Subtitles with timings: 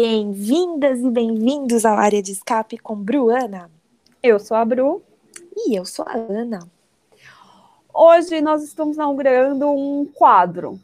[0.00, 3.68] Bem-vindas e bem-vindos ao Área de Escape com Bruana.
[4.22, 5.02] Eu sou a Bru.
[5.56, 6.60] E eu sou a Ana.
[7.92, 10.78] Hoje nós estamos inaugurando um quadro,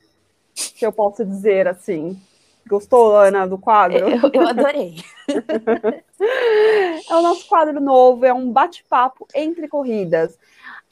[0.52, 2.20] que eu posso dizer assim.
[2.66, 3.98] Gostou, Ana, do quadro?
[3.98, 4.96] Eu, eu adorei.
[7.08, 10.36] é o nosso quadro novo, é um bate-papo entre corridas,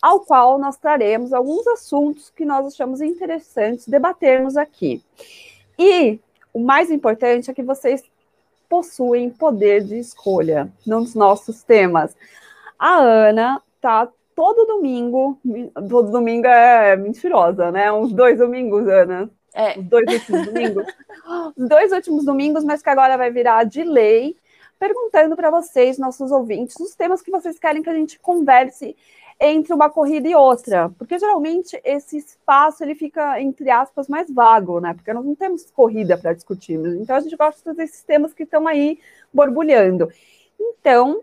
[0.01, 5.03] ao qual nós traremos alguns assuntos que nós achamos interessantes debatermos aqui.
[5.77, 6.21] E
[6.53, 8.12] o mais importante é que vocês
[8.73, 12.17] possuem poder de escolha nos nossos temas.
[12.79, 15.39] A Ana tá todo domingo,
[15.91, 17.93] todo domingo é mentirosa, né?
[17.93, 19.29] Uns dois domingos, Ana.
[19.53, 19.79] É.
[19.79, 20.87] Os dois últimos domingos.
[21.55, 24.39] Os dois últimos domingos, mas que agora vai virar de lei,
[24.79, 28.97] perguntando para vocês, nossos ouvintes, os temas que vocês querem que a gente converse
[29.45, 34.79] entre uma corrida e outra, porque geralmente esse espaço ele fica entre aspas mais vago,
[34.79, 34.95] né?
[34.95, 36.95] Porque nós não temos corrida para discutirmos.
[36.95, 39.01] Então a gente gosta desses temas que estão aí
[39.35, 40.09] borbulhando.
[40.61, 41.23] Então,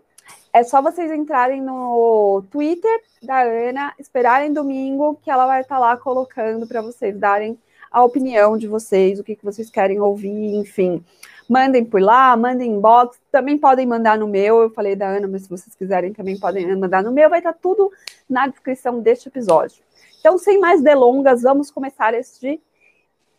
[0.52, 5.80] é só vocês entrarem no Twitter da Ana, esperarem domingo, que ela vai estar tá
[5.80, 7.58] lá colocando para vocês darem
[7.90, 11.02] a opinião de vocês, o que, que vocês querem ouvir, enfim
[11.50, 15.42] mandem por lá, mandem inbox, também podem mandar no meu, eu falei da Ana, mas
[15.42, 17.90] se vocês quiserem também podem mandar no meu, vai estar tudo
[18.28, 19.82] na descrição deste episódio.
[20.20, 22.60] Então, sem mais delongas, vamos começar este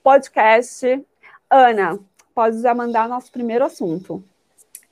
[0.03, 1.01] podcast.
[1.49, 1.97] Ana,
[2.35, 4.21] pode já mandar nosso primeiro assunto.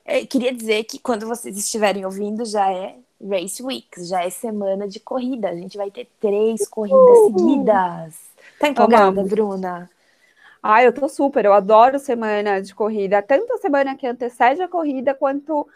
[0.06, 4.88] Eu queria dizer que quando vocês estiverem ouvindo, já é Race Week, já é semana
[4.88, 5.50] de corrida.
[5.50, 8.14] A gente vai ter três corridas seguidas.
[8.58, 9.90] Tá empolgada, Bruna?
[10.62, 14.68] Ah, eu tô super, eu adoro semana de corrida, tanto a semana que antecede a
[14.68, 15.66] corrida quanto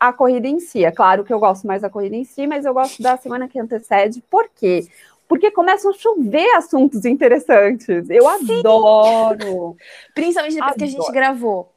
[0.00, 0.84] a corrida em si.
[0.84, 3.46] É claro que eu gosto mais da corrida em si, mas eu gosto da semana
[3.46, 4.22] que antecede.
[4.30, 4.86] Por quê?
[5.28, 8.08] Porque começam a chover assuntos interessantes.
[8.10, 8.60] Eu Sim.
[8.60, 9.76] adoro.
[10.14, 10.78] Principalmente depois adoro.
[10.78, 11.71] que a gente gravou.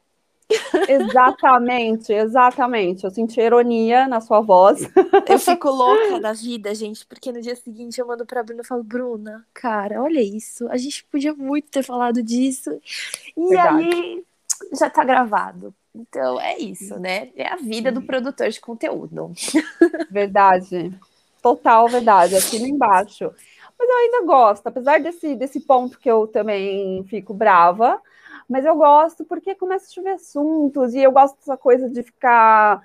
[0.88, 3.04] Exatamente, exatamente.
[3.04, 4.80] Eu senti ironia na sua voz.
[5.28, 8.66] Eu fico louca da vida, gente, porque no dia seguinte eu mando pra Bruna e
[8.66, 10.68] falo, Bruna, cara, olha isso.
[10.68, 12.70] A gente podia muito ter falado disso.
[13.36, 13.84] E Verdade.
[13.84, 14.24] aí
[14.78, 15.74] já tá gravado.
[15.94, 17.30] Então é isso, né?
[17.36, 19.32] É a vida do produtor de conteúdo.
[20.10, 20.92] Verdade.
[21.42, 22.36] Total verdade.
[22.36, 23.32] Aqui embaixo.
[23.78, 28.00] Mas eu ainda gosto, apesar desse, desse ponto que eu também fico brava
[28.48, 32.82] mas eu gosto porque começa a chover assuntos e eu gosto dessa coisa de ficar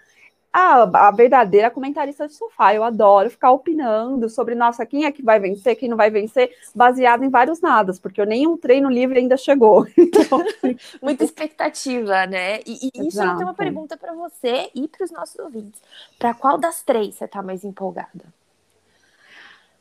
[0.52, 2.74] a, a verdadeira comentarista de sofá.
[2.74, 6.52] Eu adoro ficar opinando sobre, nossa, quem é que vai vencer, quem não vai vencer,
[6.76, 9.88] baseado em vários nadas, porque nenhum treino livre ainda chegou.
[9.98, 10.44] Então,
[11.02, 12.60] Muita expectativa, né?
[12.66, 15.82] E, e isso é uma pergunta para você e para os nossos ouvintes.
[16.20, 18.26] Para qual das três você está mais empolgada?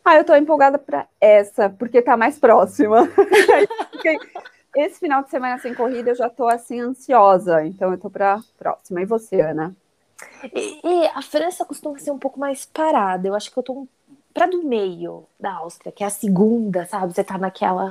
[0.04, 3.08] Ah, eu estou empolgada para essa, porque está mais próxima.
[4.76, 8.40] Esse final de semana sem corrida eu já tô assim ansiosa, então eu tô para
[8.56, 9.00] próxima.
[9.02, 9.74] E você, Ana?
[10.54, 13.26] E, e, a França costuma ser um pouco mais parada.
[13.26, 13.88] Eu acho que eu tô
[14.32, 17.12] para do meio da Áustria, que é a segunda, sabe?
[17.12, 17.90] Você tá naquela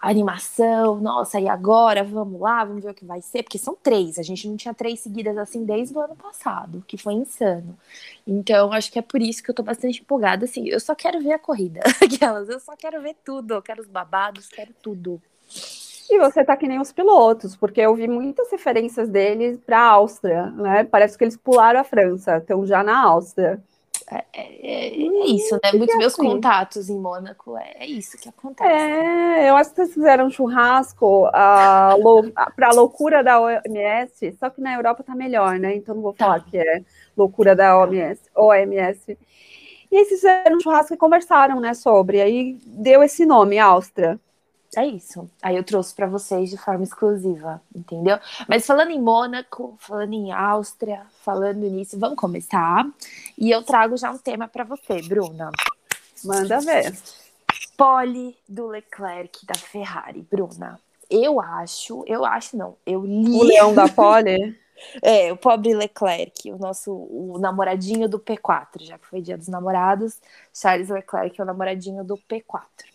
[0.00, 4.18] animação, nossa, e agora vamos lá, vamos ver o que vai ser, porque são três,
[4.18, 7.76] a gente não tinha três seguidas assim desde o ano passado, que foi insano.
[8.26, 11.22] Então, acho que é por isso que eu tô bastante empolgada, assim, eu só quero
[11.22, 15.22] ver a corrida, aquelas, eu só quero ver tudo, eu quero os babados, quero tudo.
[16.10, 19.90] E você tá que nem os pilotos, porque eu vi muitas referências deles para a
[19.90, 20.84] Áustria, né?
[20.84, 23.62] Parece que eles pularam a França, estão já na Áustria.
[24.10, 25.72] É, é, é isso, né?
[25.72, 26.24] Muitos meus assim.
[26.24, 28.70] contatos em Mônaco, é, é, isso que acontece.
[28.70, 31.96] É, eu acho que vocês fizeram um churrasco para
[32.68, 35.74] a loucura da OMS, só que na Europa tá melhor, né?
[35.74, 36.46] Então não vou falar tá.
[36.50, 36.82] que é
[37.16, 38.20] loucura da OMS.
[38.36, 39.18] OMS.
[39.90, 42.20] E aí vocês fizeram um churrasco e conversaram, né, sobre.
[42.20, 44.20] Aí deu esse nome, Áustria.
[44.76, 45.28] É isso.
[45.42, 48.18] Aí eu trouxe para vocês de forma exclusiva, entendeu?
[48.48, 52.86] Mas falando em Mônaco, falando em Áustria, falando nisso, vamos começar.
[53.38, 55.50] E eu trago já um tema para você, Bruna.
[56.24, 56.96] Manda ver.
[57.76, 60.78] Pole do Leclerc da Ferrari, Bruna.
[61.10, 63.30] Eu acho, eu acho não, eu li.
[63.30, 64.58] O leão da Pole?
[65.02, 69.48] é, o pobre Leclerc, o nosso o namoradinho do P4, já que foi dia dos
[69.48, 70.20] namorados.
[70.52, 72.93] Charles Leclerc é o namoradinho do P4.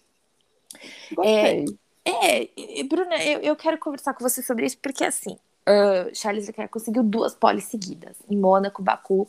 [1.12, 1.66] Gostei.
[2.06, 5.38] É, é Bruna, eu, eu quero conversar com você sobre isso, porque assim,
[5.68, 9.28] uh, Charles Leclerc conseguiu duas poles seguidas, em Mônaco, Baku,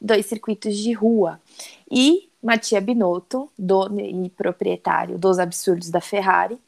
[0.00, 1.40] dois circuitos de rua.
[1.90, 6.58] E Mattia Binotto, dono e proprietário dos absurdos da Ferrari,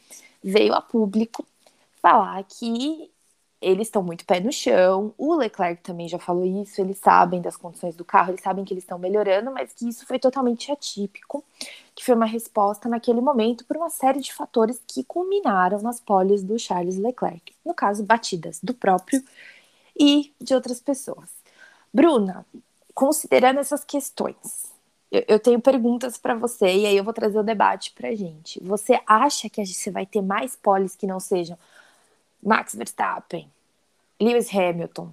[0.43, 1.47] veio a público
[2.01, 3.11] falar que
[3.65, 5.15] eles estão muito pé no chão.
[5.17, 6.81] O Leclerc também já falou isso.
[6.81, 10.07] Eles sabem das condições do carro, eles sabem que eles estão melhorando, mas que isso
[10.07, 11.43] foi totalmente atípico,
[11.95, 16.43] que foi uma resposta naquele momento por uma série de fatores que culminaram nas poles
[16.43, 17.55] do Charles Leclerc.
[17.65, 19.23] No caso, batidas do próprio
[19.99, 21.31] e de outras pessoas.
[21.93, 22.45] Bruna,
[22.95, 24.75] considerando essas questões,
[25.11, 28.61] eu, tenho perguntas para você e aí eu vou trazer o debate para gente.
[28.65, 31.57] Você acha que você vai ter mais polis que não sejam
[32.43, 33.49] Max Verstappen,
[34.21, 35.13] Lewis Hamilton,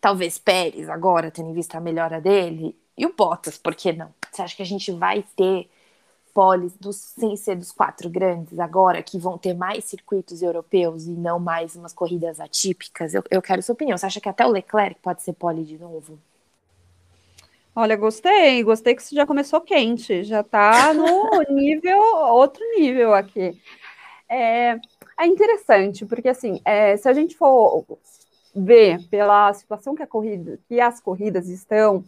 [0.00, 4.12] talvez Pérez agora, tendo em vista a melhora dele, e o Bottas, por que não?
[4.30, 5.68] Você acha que a gente vai ter
[6.32, 11.10] polis dos, sem ser dos quatro grandes agora, que vão ter mais circuitos europeus e
[11.10, 13.14] não mais umas corridas atípicas?
[13.14, 13.96] Eu, eu quero sua opinião.
[13.96, 16.18] Você acha que até o Leclerc pode ser pole de novo?
[17.74, 23.56] Olha, gostei, gostei que você já começou quente, já está no nível, outro nível aqui.
[24.30, 24.78] É,
[25.18, 27.84] é interessante, porque assim, é, se a gente for
[28.54, 32.04] ver pela situação que, corrida, que as corridas estão,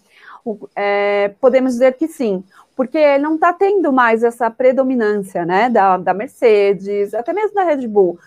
[0.77, 2.45] é, podemos dizer que sim,
[2.77, 7.89] porque não está tendo mais essa predominância né, da, da Mercedes, até mesmo da Red
[7.89, 8.19] Bull.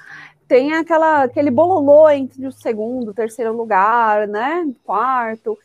[0.45, 4.71] Tem aquela, aquele bololô entre o segundo, terceiro lugar, né?
[4.83, 5.57] Quarto.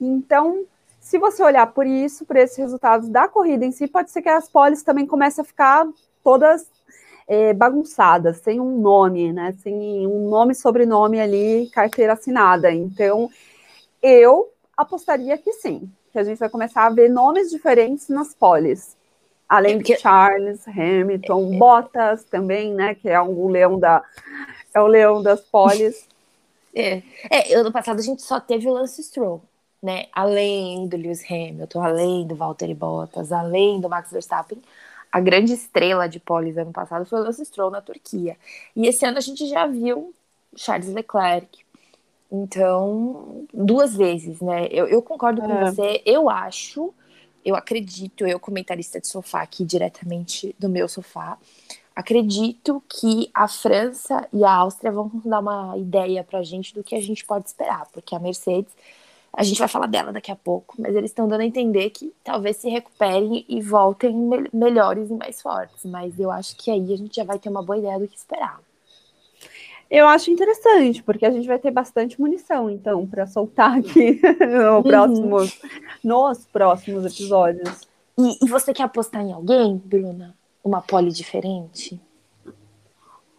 [0.00, 0.64] Então,
[0.98, 4.28] se você olhar por isso, por esses resultados da corrida em si, pode ser que
[4.28, 5.86] as poles também comecem a ficar
[6.24, 6.66] todas
[7.26, 9.54] é, bagunçadas, sem um nome, né?
[9.62, 12.72] Sem um nome, sobrenome ali, carteira assinada.
[12.72, 13.30] Então,
[14.02, 18.96] eu apostaria que sim, que a gente vai começar a ver nomes diferentes nas poles.
[19.48, 22.94] Além de Charles, Hamilton, é, Bottas também, né?
[22.94, 24.02] Que é o leão da
[24.72, 26.08] é o leão das poles.
[26.76, 27.04] É.
[27.30, 29.40] é, ano passado a gente só teve o Lance Stroll
[29.84, 30.06] né?
[30.14, 34.58] Além do Lewis Hamilton, além do Valtteri Bottas, além do Max Verstappen,
[35.14, 38.36] a grande estrela de polis ano passado foi o Lance Stroll na Turquia.
[38.74, 40.12] E esse ano a gente já viu
[40.56, 41.64] Charles Leclerc.
[42.32, 44.66] Então, duas vezes, né?
[44.72, 45.70] Eu, eu concordo com é.
[45.70, 46.02] você.
[46.04, 46.92] Eu acho,
[47.44, 51.38] eu acredito, eu comentarista de sofá aqui diretamente do meu sofá,
[51.94, 56.96] acredito que a França e a Áustria vão dar uma ideia pra gente do que
[56.96, 58.72] a gente pode esperar, porque a Mercedes
[59.36, 62.12] a gente vai falar dela daqui a pouco, mas eles estão dando a entender que
[62.22, 65.84] talvez se recuperem e voltem me melhores e mais fortes.
[65.84, 68.16] Mas eu acho que aí a gente já vai ter uma boa ideia do que
[68.16, 68.60] esperar.
[69.90, 74.76] Eu acho interessante, porque a gente vai ter bastante munição, então, para soltar aqui no
[74.76, 74.82] uhum.
[74.82, 75.60] próximos,
[76.02, 77.82] nos próximos episódios.
[78.18, 80.34] E, e você quer apostar em alguém, Bruna?
[80.62, 82.00] Uma pole diferente?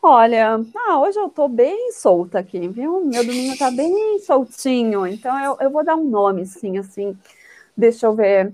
[0.07, 3.03] Olha, ah, hoje eu tô bem solta aqui, viu?
[3.03, 7.17] Meu domingo tá bem soltinho, então eu, eu vou dar um nome, sim, assim.
[7.75, 8.53] Deixa eu ver.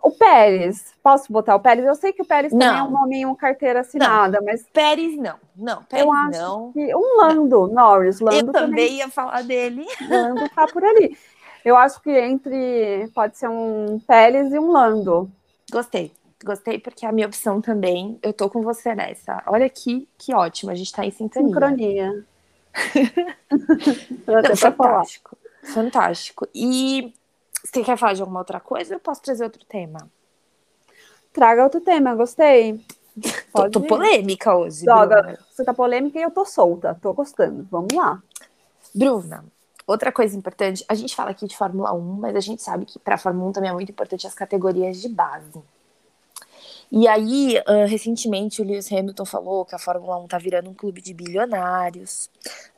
[0.00, 1.84] O Pérez, posso botar o Pérez?
[1.84, 2.60] Eu sei que o Pérez não.
[2.60, 4.46] também é um nominho carteira assinada, não.
[4.46, 4.64] mas.
[4.72, 6.72] Pérez não, não, Pérez eu acho não.
[6.72, 7.74] Que um Lando, não.
[7.74, 8.36] Norris, Lando.
[8.36, 9.84] Eu também, também ia falar dele.
[10.08, 11.18] Lando tá por ali.
[11.64, 13.10] Eu acho que entre.
[13.12, 15.28] Pode ser um Pérez e um Lando.
[15.68, 16.12] Gostei.
[16.44, 18.18] Gostei porque é a minha opção também.
[18.22, 19.42] Eu tô com você nessa.
[19.46, 21.48] Olha que, que ótimo, a gente tá em sintonia.
[21.48, 22.24] Sincronia.
[24.26, 25.36] Não, fantástico.
[25.62, 26.48] Fantástico.
[26.54, 27.14] E
[27.64, 28.94] você quer falar de alguma outra coisa?
[28.94, 30.10] Eu posso trazer outro tema.
[31.32, 32.84] Traga outro tema, gostei.
[33.52, 34.86] Tô, tô, polêmica hoje.
[34.86, 36.98] Joga, você tá polêmica e eu tô solta.
[37.02, 37.68] Tô gostando.
[37.70, 38.22] Vamos lá.
[38.94, 39.44] Bruna,
[39.86, 42.98] outra coisa importante, a gente fala aqui de Fórmula 1, mas a gente sabe que
[42.98, 45.62] para a Fórmula 1 também é muito importante as categorias de base.
[46.94, 50.74] E aí, uh, recentemente, o Lewis Hamilton falou que a Fórmula 1 tá virando um
[50.74, 52.28] clube de bilionários.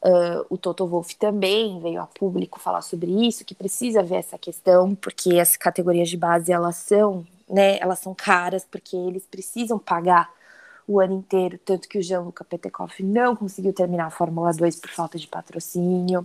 [0.01, 4.39] Uh, o Toto Wolff também veio a público falar sobre isso, que precisa ver essa
[4.39, 9.81] questão, porque as categorias de base, elas são, né, elas são caras, porque eles precisam
[9.81, 10.31] pagar
[10.87, 14.91] o ano inteiro, tanto que o Jean-Luc Petekoff não conseguiu terminar a Fórmula 2 por
[14.91, 16.25] falta de patrocínio.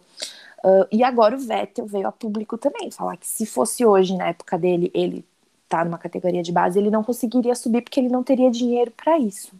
[0.63, 4.27] Uh, e agora o Vettel veio a público também falar que se fosse hoje, na
[4.27, 5.25] época dele, ele
[5.69, 9.17] tá numa categoria de base, ele não conseguiria subir porque ele não teria dinheiro para
[9.19, 9.53] isso.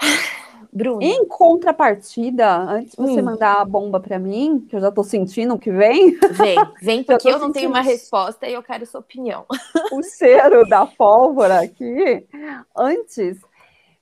[0.72, 1.00] Bruno.
[1.00, 3.24] Em contrapartida, antes de você hum.
[3.24, 6.18] mandar a bomba para mim, que eu já tô sentindo que vem.
[6.32, 9.46] Vem, vem, porque eu, eu não tenho uma resposta e eu quero sua opinião.
[9.92, 12.26] O cheiro da pólvora aqui.
[12.76, 13.38] Antes,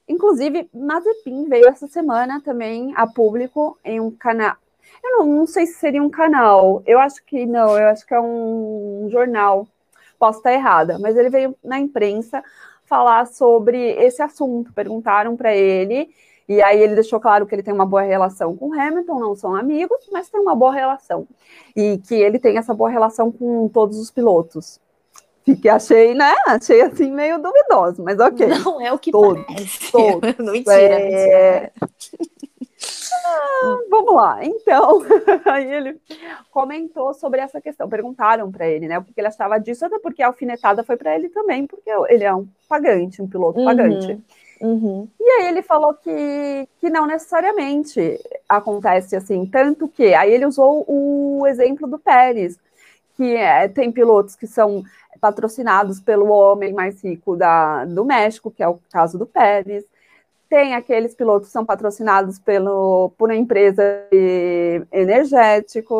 [0.09, 4.57] inclusive, Mazepin veio essa semana também a público em um canal.
[5.04, 8.14] Eu não, não sei se seria um canal, eu acho que não, eu acho que
[8.14, 9.66] é um jornal
[10.23, 12.45] posso estar errada, mas ele veio na imprensa
[12.85, 14.73] falar sobre esse assunto.
[14.73, 16.11] Perguntaram para ele,
[16.49, 19.52] e aí ele deixou claro que ele tem uma boa relação com Hamilton, não são
[19.57, 21.26] amigos, mas tem uma boa relação.
[21.75, 24.81] E que ele tem essa boa relação com todos os pilotos.
[25.45, 26.33] Que achei, né?
[26.47, 28.47] Achei assim meio duvidoso, mas ok.
[28.47, 29.91] Não é o que todos, parece.
[29.91, 30.38] Todos.
[30.38, 31.73] não, mentira, é...
[31.73, 31.73] mentira.
[33.25, 34.38] Ah, vamos lá.
[34.45, 35.00] Então,
[35.47, 36.00] aí ele
[36.50, 37.88] comentou sobre essa questão.
[37.88, 41.14] Perguntaram para ele, né, o que ele achava disso, até porque a alfinetada foi para
[41.14, 43.64] ele também, porque ele é um pagante, um piloto uhum.
[43.64, 44.19] pagante.
[44.61, 45.09] Uhum.
[45.19, 48.21] E aí ele falou que, que não necessariamente.
[48.49, 52.59] acontece assim, tanto que aí ele usou o exemplo do Pérez,
[53.17, 54.83] que é, tem pilotos que são
[55.21, 59.85] patrocinados pelo homem mais rico da, do México, que é o caso do Pérez.
[60.53, 63.83] Tem aqueles pilotos que são patrocinados pelo, por uma empresa
[64.93, 65.95] energética.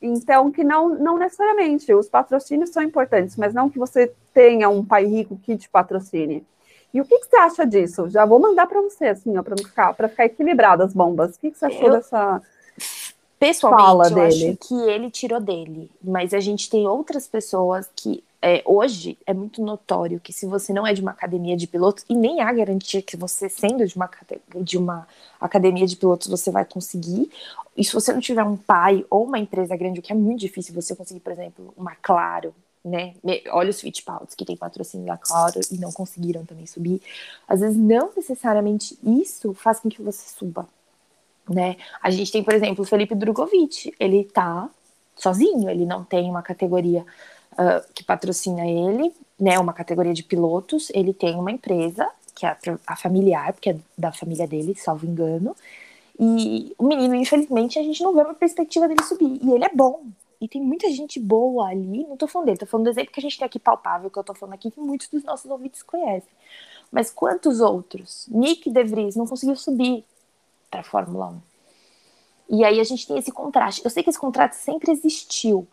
[0.00, 4.82] Então, que não, não necessariamente, os patrocínios são importantes, mas não que você tenha um
[4.82, 6.46] pai rico que te patrocine.
[6.94, 8.08] E o que, que você acha disso?
[8.08, 11.36] Já vou mandar para você, assim, para ficar, ficar equilibrado as bombas.
[11.36, 12.40] O que, que você achou eu, dessa
[13.38, 14.26] pessoalmente, fala eu dele?
[14.28, 15.90] acho que ele tirou dele.
[16.02, 20.72] Mas a gente tem outras pessoas que é, hoje é muito notório que se você
[20.72, 23.96] não é de uma academia de pilotos, e nem há garantia que você, sendo de
[23.96, 24.08] uma,
[24.62, 25.08] de uma
[25.40, 27.30] academia de pilotos, você vai conseguir,
[27.76, 30.40] e se você não tiver um pai ou uma empresa grande, o que é muito
[30.40, 32.54] difícil você conseguir, por exemplo, uma Claro,
[32.84, 33.14] né?
[33.50, 37.02] Olha os Fittipaldi que tem patrocínio da Claro e não conseguiram também subir.
[37.46, 40.66] Às vezes, não necessariamente isso faz com que você suba,
[41.48, 41.76] né?
[42.00, 44.70] A gente tem, por exemplo, o Felipe Drogovic, ele tá
[45.16, 47.04] sozinho, ele não tem uma categoria
[47.58, 52.50] uh, que patrocina ele, né, uma categoria de pilotos, ele tem uma empresa, que é
[52.50, 55.54] a, a familiar, porque é da família dele, salvo engano,
[56.18, 59.70] e o menino, infelizmente, a gente não vê uma perspectiva dele subir, e ele é
[59.72, 60.02] bom,
[60.40, 63.20] e tem muita gente boa ali, não tô falando dele, tô falando do exemplo que
[63.20, 65.82] a gente tem aqui palpável, que eu tô falando aqui, que muitos dos nossos ouvintes
[65.82, 66.30] conhecem.
[66.90, 68.26] Mas quantos outros?
[68.30, 70.04] Nick De Vries não conseguiu subir
[70.70, 71.40] para a Fórmula 1.
[72.50, 73.82] E aí a gente tem esse contraste.
[73.84, 75.66] Eu sei que esse contraste sempre existiu,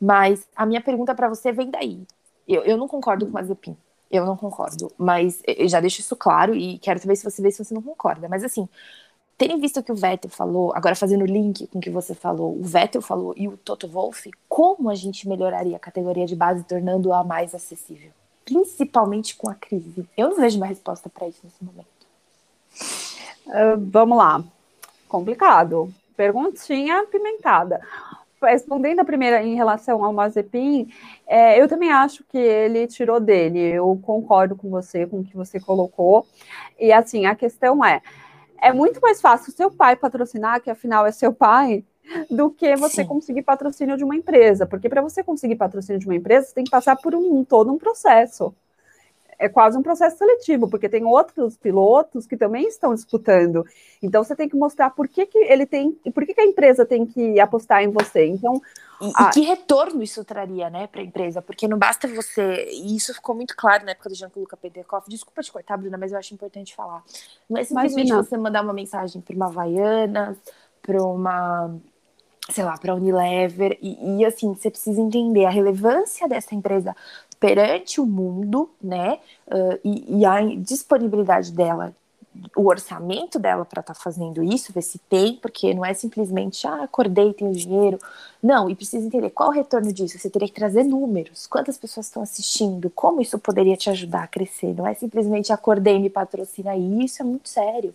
[0.00, 2.06] mas a minha pergunta para você vem daí.
[2.46, 3.76] Eu, eu não concordo com Mazepin.
[4.10, 4.92] Eu não concordo.
[4.96, 7.82] Mas eu já deixo isso claro e quero saber se você vê se você não
[7.82, 8.28] concorda.
[8.28, 8.68] Mas assim,
[9.36, 12.14] tendo visto o que o Vettel falou, agora fazendo o link com o que você
[12.14, 16.36] falou, o Vettel falou e o Toto Wolff, como a gente melhoraria a categoria de
[16.36, 18.10] base tornando-a mais acessível?
[18.44, 20.08] Principalmente com a crise.
[20.16, 21.86] Eu não vejo uma resposta para isso nesse momento.
[23.46, 24.44] Uh, vamos lá.
[25.08, 25.92] Complicado.
[26.16, 27.80] Perguntinha pimentada
[28.42, 30.88] respondendo a primeira em relação ao Mazepin,
[31.26, 33.58] é, eu também acho que ele tirou dele.
[33.58, 36.26] Eu concordo com você, com o que você colocou.
[36.78, 38.02] E assim, a questão é:
[38.60, 41.84] é muito mais fácil seu pai patrocinar, que afinal é seu pai,
[42.30, 43.08] do que você Sim.
[43.08, 44.66] conseguir patrocínio de uma empresa.
[44.66, 47.72] Porque para você conseguir patrocínio de uma empresa, você tem que passar por um todo
[47.72, 48.54] um processo
[49.38, 53.64] é quase um processo seletivo, porque tem outros pilotos que também estão disputando.
[54.02, 56.84] Então você tem que mostrar por que, que ele tem, por que, que a empresa
[56.84, 58.26] tem que apostar em você.
[58.26, 58.60] Então
[59.00, 61.42] e, e que retorno isso traria, né, para a empresa?
[61.42, 65.08] Porque não basta você, e isso ficou muito claro na época do Jean-Luc Peterkoff.
[65.08, 67.02] Desculpa te cortar, Bruna, mas eu acho importante falar.
[67.48, 68.22] Não é simplesmente Imagina.
[68.22, 70.38] você mandar uma mensagem para uma Havaianas,
[70.80, 71.74] para uma
[72.48, 76.94] sei lá, para a Unilever, e, e, assim, você precisa entender a relevância dessa empresa
[77.38, 79.18] perante o mundo, né?
[79.46, 81.94] Uh, e, e, a disponibilidade dela,
[82.56, 86.66] o orçamento dela para estar tá fazendo isso, ver se tem, porque não é simplesmente,
[86.66, 87.98] ah, acordei, tenho dinheiro.
[88.42, 90.18] Não, e precisa entender qual o retorno disso.
[90.18, 94.28] Você teria que trazer números, quantas pessoas estão assistindo, como isso poderia te ajudar a
[94.28, 94.74] crescer.
[94.74, 96.76] Não é simplesmente acordei, me patrocina.
[96.76, 97.94] E isso é muito sério,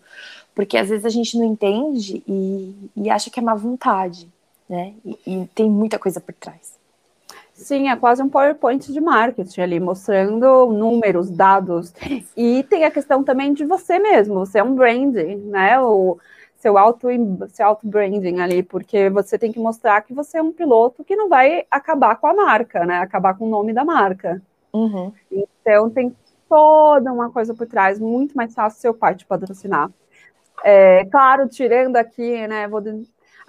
[0.55, 4.27] porque às vezes a gente não entende e, e acha que é má vontade,
[4.69, 4.93] né?
[5.05, 6.80] e, e tem muita coisa por trás.
[7.61, 11.93] Sim, é quase um PowerPoint de marketing ali, mostrando números, dados.
[12.35, 15.79] E tem a questão também de você mesmo, você é um branding, né?
[15.79, 16.17] O
[16.57, 17.07] seu auto,
[17.49, 21.15] seu auto branding ali, porque você tem que mostrar que você é um piloto que
[21.15, 22.97] não vai acabar com a marca, né?
[22.97, 24.41] Acabar com o nome da marca.
[24.73, 25.13] Uhum.
[25.31, 26.15] Então tem
[26.49, 29.91] toda uma coisa por trás, muito mais fácil seu pai te patrocinar.
[30.63, 32.67] É, claro, tirando aqui, né?
[32.67, 32.81] Vou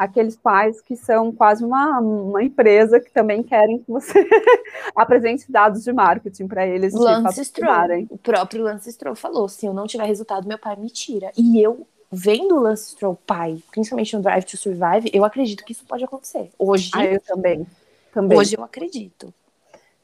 [0.03, 4.27] aqueles pais que são quase uma, uma empresa que também querem que você
[4.95, 6.93] apresente dados de marketing para eles.
[6.93, 10.91] Lance Stroll, o próprio Lance Stroll falou, se eu não tiver resultado, meu pai me
[10.91, 11.31] tira.
[11.37, 15.73] E eu, vendo o Lance Stroll pai, principalmente no Drive to Survive, eu acredito que
[15.73, 16.51] isso pode acontecer.
[16.59, 17.67] Hoje, ah, eu também.
[18.13, 18.39] também.
[18.39, 19.33] Hoje eu acredito.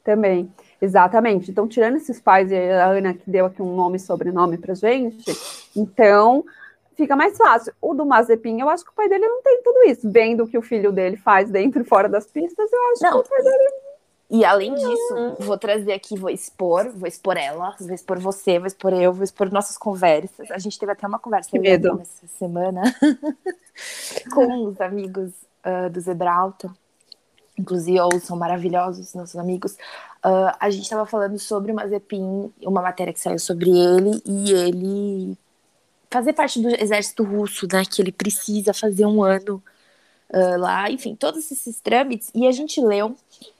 [0.03, 0.49] Também,
[0.81, 1.51] exatamente.
[1.51, 4.73] Então, tirando esses pais, e a Ana que deu aqui um nome e sobrenome para
[4.73, 5.37] gente,
[5.75, 6.43] então
[6.99, 7.73] fica mais fácil.
[7.81, 10.11] O do Mazepin, eu acho que o pai dele não tem tudo isso.
[10.11, 13.11] Vendo o que o filho dele faz dentro e fora das pistas, eu acho não.
[13.11, 13.69] que o pai dele.
[14.29, 15.35] E além disso, uhum.
[15.39, 19.23] vou trazer aqui, vou expor, vou expor ela, vou expor você, vou expor eu, vou
[19.23, 20.51] expor nossas conversas.
[20.51, 22.83] A gente teve até uma conversa essa semana
[24.31, 25.31] com os amigos
[25.65, 26.71] uh, do Zebralto.
[27.57, 29.73] Inclusive, ou são maravilhosos, nossos amigos.
[30.23, 34.51] Uh, a gente estava falando sobre o Mazepin, uma matéria que saiu sobre ele, e
[34.51, 35.37] ele
[36.09, 37.83] fazer parte do exército russo, né?
[37.85, 39.61] Que ele precisa fazer um ano
[40.33, 42.31] uh, lá, enfim, todos esses trâmites.
[42.33, 43.15] E a gente leu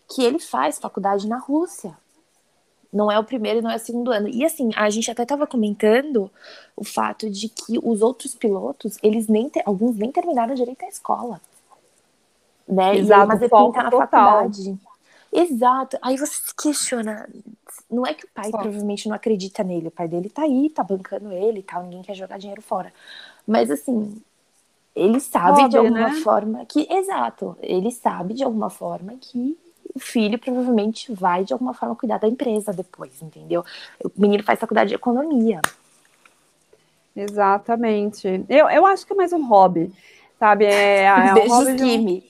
[0.10, 1.96] que ele faz faculdade na Rússia.
[2.92, 4.28] Não é o primeiro e não é o segundo ano.
[4.28, 6.32] E assim, a gente até estava comentando
[6.76, 11.40] o fato de que os outros pilotos, eles nem alguns nem terminaram direito a escola.
[12.68, 12.98] Né?
[12.98, 14.08] Exato, e mas ele tá na total.
[14.08, 14.80] faculdade.
[15.32, 15.98] Exato.
[16.02, 17.30] Aí você se questiona.
[17.90, 19.88] Não é que o pai provavelmente não acredita nele.
[19.88, 21.84] O pai dele tá aí, tá bancando ele e tal.
[21.84, 22.92] Ninguém quer jogar dinheiro fora.
[23.48, 24.22] Mas assim,
[24.96, 26.16] ele sabe de alguma né?
[26.16, 26.88] forma que.
[26.92, 27.56] Exato.
[27.62, 29.58] Ele sabe de alguma forma que
[29.94, 33.64] o filho provavelmente vai de alguma forma cuidar da empresa depois, entendeu?
[34.04, 35.62] O menino faz faculdade de economia.
[37.16, 38.46] Exatamente.
[38.48, 39.92] Eu, eu acho que é mais um hobby,
[40.40, 40.66] sabe?
[40.66, 42.29] É, é um hobby de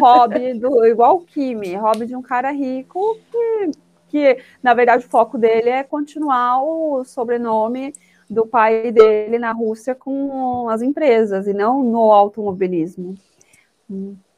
[0.00, 3.70] hobby do, igual o Kimi, hobby de um cara rico que,
[4.08, 7.92] que, na verdade, o foco dele é continuar o sobrenome
[8.28, 13.14] do pai dele na Rússia com as empresas e não no automobilismo.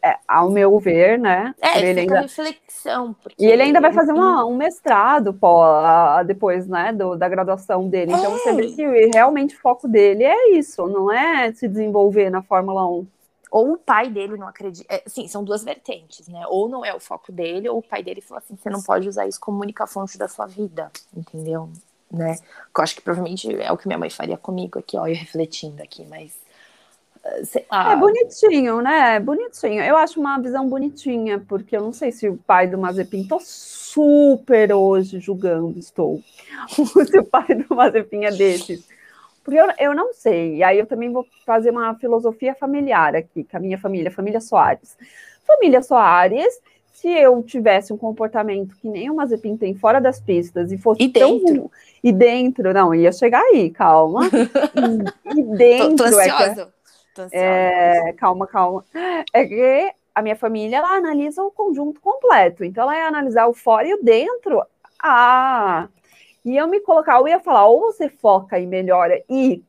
[0.00, 1.54] É, ao meu ver, né?
[1.60, 2.20] É, ele ainda...
[2.20, 3.16] reflexão.
[3.36, 5.60] E ele ainda vai fazer uma, um mestrado pô,
[6.24, 8.12] depois, né, do, da graduação dele.
[8.12, 8.38] Então é.
[8.38, 12.86] você vê que realmente o foco dele é isso, não é se desenvolver na Fórmula
[12.86, 13.06] 1.
[13.50, 14.92] Ou o pai dele não acredita.
[14.92, 16.44] É, sim, são duas vertentes, né?
[16.48, 19.08] Ou não é o foco dele, ou o pai dele falou assim: você não pode
[19.08, 21.70] usar isso como única fonte da sua vida, entendeu?
[22.10, 22.36] Né?
[22.76, 25.82] Eu acho que provavelmente é o que minha mãe faria comigo aqui, ó, eu refletindo
[25.82, 26.34] aqui, mas
[27.92, 29.20] é bonitinho, né?
[29.20, 29.82] Bonitinho.
[29.82, 33.38] Eu acho uma visão bonitinha, porque eu não sei se o pai do Mazepin, tô
[33.40, 36.22] super hoje julgando, estou.
[37.06, 38.88] se o pai do Mazepin é desses.
[39.48, 40.56] Porque eu, eu não sei.
[40.56, 44.42] E aí eu também vou fazer uma filosofia familiar aqui, com a minha família, família
[44.42, 44.94] Soares.
[45.46, 46.60] Família Soares,
[46.92, 51.02] se eu tivesse um comportamento que nem o Mazepin tem fora das pistas e fosse
[51.02, 51.54] e dentro.
[51.54, 51.70] Tão,
[52.04, 54.28] e dentro, não, ia chegar aí, calma.
[55.34, 55.96] e, e dentro.
[55.96, 56.74] Tô, tô é ansiosa.
[57.32, 58.84] É é, calma, calma.
[59.32, 62.64] É que a minha família ela analisa o conjunto completo.
[62.64, 64.62] Então, ela ia analisar o fora e o dentro.
[65.02, 65.88] Ah!
[66.44, 69.62] E eu me colocar, eu ia falar, ou você foca e melhora e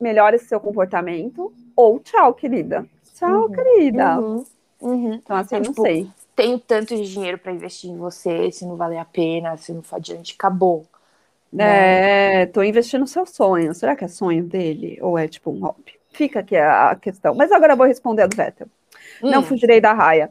[0.00, 2.86] melhora seu comportamento, ou tchau, querida.
[3.14, 4.18] Tchau, uhum, querida.
[4.18, 4.44] Uhum,
[4.80, 5.14] uhum.
[5.14, 6.08] Então, assim, não tipo, sei.
[6.34, 9.82] Tenho tanto de dinheiro para investir em você, se não valer a pena, se não
[9.82, 10.86] for adiante, acabou.
[11.52, 12.42] Né?
[12.42, 13.74] É, tô investindo no seu sonho.
[13.74, 14.98] Será que é sonho dele?
[15.02, 15.94] Ou é tipo um hobby?
[16.10, 17.34] Fica aqui a questão.
[17.34, 18.66] Mas agora eu vou responder a do Vettel.
[19.22, 19.30] Hum.
[19.30, 20.30] Não fugirei da raia.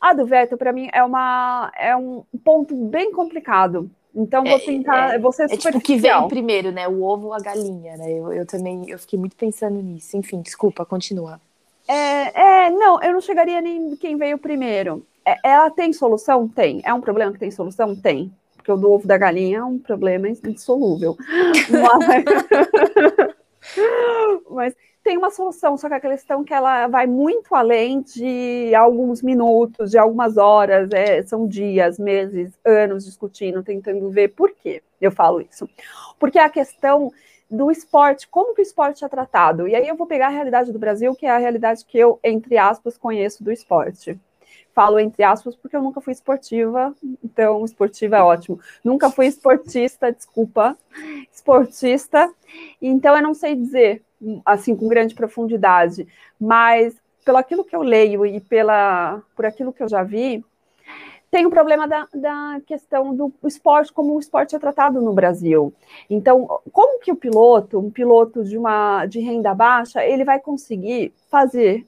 [0.00, 3.90] A do Vettel, para mim, é, uma, é um ponto bem complicado.
[4.16, 5.14] Então, vou é, tentar.
[5.14, 6.88] É, você é tipo que vem primeiro, né?
[6.88, 8.10] O ovo ou a galinha, né?
[8.10, 10.16] Eu, eu também eu fiquei muito pensando nisso.
[10.16, 11.38] Enfim, desculpa, continua.
[11.86, 15.06] É, é, não, eu não chegaria nem quem veio primeiro.
[15.22, 16.48] É, ela tem solução?
[16.48, 16.80] Tem.
[16.82, 17.94] É um problema que tem solução?
[17.94, 18.32] Tem.
[18.56, 21.16] Porque o do ovo da galinha é um problema insolúvel.
[21.70, 22.24] Mas,
[24.50, 24.74] mas
[25.06, 29.22] tem uma solução, só que a questão é que ela vai muito além de alguns
[29.22, 35.12] minutos, de algumas horas, é, são dias, meses, anos discutindo, tentando ver por que eu
[35.12, 35.70] falo isso.
[36.18, 37.12] Porque a questão
[37.48, 39.68] do esporte, como que o esporte é tratado?
[39.68, 42.18] E aí eu vou pegar a realidade do Brasil, que é a realidade que eu,
[42.24, 44.18] entre aspas, conheço do esporte.
[44.74, 46.92] Falo entre aspas porque eu nunca fui esportiva,
[47.24, 48.58] então esportiva é ótimo.
[48.84, 50.76] Nunca fui esportista, desculpa,
[51.46, 52.28] esportista,
[52.82, 54.02] então eu não sei dizer
[54.44, 56.08] assim com grande profundidade,
[56.40, 60.44] mas pelo aquilo que eu leio e pela por aquilo que eu já vi,
[61.30, 65.12] tem o um problema da, da questão do esporte, como o esporte é tratado no
[65.12, 65.72] Brasil.
[66.08, 71.12] Então, como que o piloto, um piloto de uma de renda baixa, ele vai conseguir
[71.30, 71.86] fazer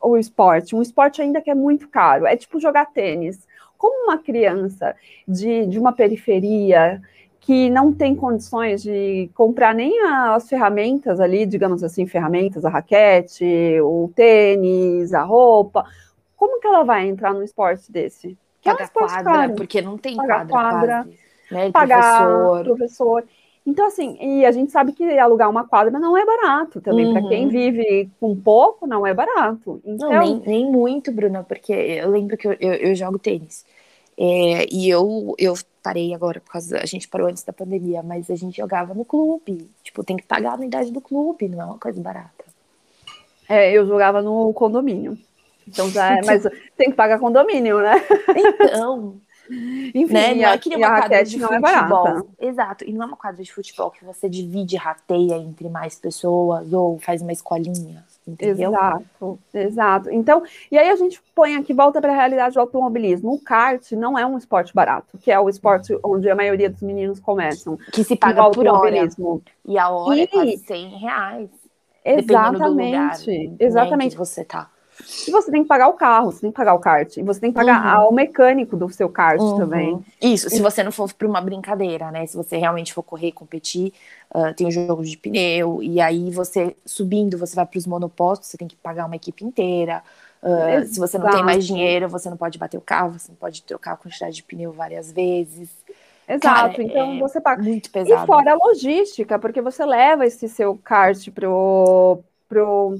[0.00, 0.76] o esporte?
[0.76, 2.26] Um esporte ainda que é muito caro.
[2.26, 3.46] É tipo jogar tênis.
[3.78, 4.94] Como uma criança
[5.26, 7.00] de, de uma periferia
[7.42, 13.80] que não tem condições de comprar nem as ferramentas ali, digamos assim, ferramentas, a raquete,
[13.82, 15.84] o tênis, a roupa.
[16.36, 18.38] Como que ela vai entrar num esporte desse?
[18.60, 19.54] Que é um quadra, caro.
[19.56, 21.08] porque não tem pagar quadra, quadra
[21.50, 21.72] né?
[21.72, 22.64] pagar professor.
[22.64, 23.24] professor.
[23.66, 27.06] Então, assim, e a gente sabe que alugar uma quadra não é barato também.
[27.06, 27.12] Uhum.
[27.12, 29.80] Para quem vive com pouco, não é barato.
[29.84, 30.12] Então...
[30.12, 33.64] Não, nem, nem muito, Bruna, porque eu lembro que eu, eu, eu jogo tênis.
[34.18, 36.78] É, e eu, eu parei agora por causa.
[36.78, 39.70] A gente parou antes da pandemia, mas a gente jogava no clube.
[39.82, 42.44] Tipo, tem que pagar a anuidade do clube, não é uma coisa barata.
[43.48, 45.18] É, eu jogava no condomínio.
[45.66, 46.42] Então já é, mas
[46.76, 47.94] tem que pagar condomínio, né?
[48.60, 49.16] Então.
[49.94, 50.34] Enfim, né?
[50.34, 52.28] não é que nem uma quadra de é futebol.
[52.38, 52.84] É Exato.
[52.84, 56.98] E não é uma quadra de futebol que você divide rateia entre mais pessoas ou
[56.98, 58.04] faz uma escolinha.
[58.26, 58.70] Entendeu?
[58.70, 60.10] Exato, exato.
[60.10, 63.32] Então, e aí a gente põe aqui, volta para a realidade do automobilismo.
[63.32, 66.82] O kart não é um esporte barato, que é o esporte onde a maioria dos
[66.82, 67.76] meninos começam.
[67.92, 69.08] Que se paga por hora.
[69.66, 70.22] E a hora e...
[70.22, 71.50] é quase 100 reais.
[72.04, 73.30] Exatamente.
[73.30, 74.10] Lugar, exatamente.
[74.10, 74.70] Né, que você tá.
[75.26, 77.40] E você tem que pagar o carro, você tem que pagar o kart, e você
[77.40, 78.08] tem que pagar uhum.
[78.08, 79.58] o mecânico do seu kart uhum.
[79.58, 80.04] também.
[80.20, 82.26] Isso, se você não for para uma brincadeira, né?
[82.26, 83.92] Se você realmente for correr, competir,
[84.34, 88.48] uh, tem o jogo de pneu, e aí você subindo, você vai para os monopostos,
[88.48, 90.02] você tem que pagar uma equipe inteira.
[90.42, 93.36] Uh, se você não tem mais dinheiro, você não pode bater o carro, você não
[93.36, 95.70] pode trocar a quantidade de pneu várias vezes.
[96.28, 97.62] Exato, Cara, então é você paga.
[97.62, 98.24] Muito pesado.
[98.24, 102.98] E fora a logística, porque você leva esse seu kart pro, pro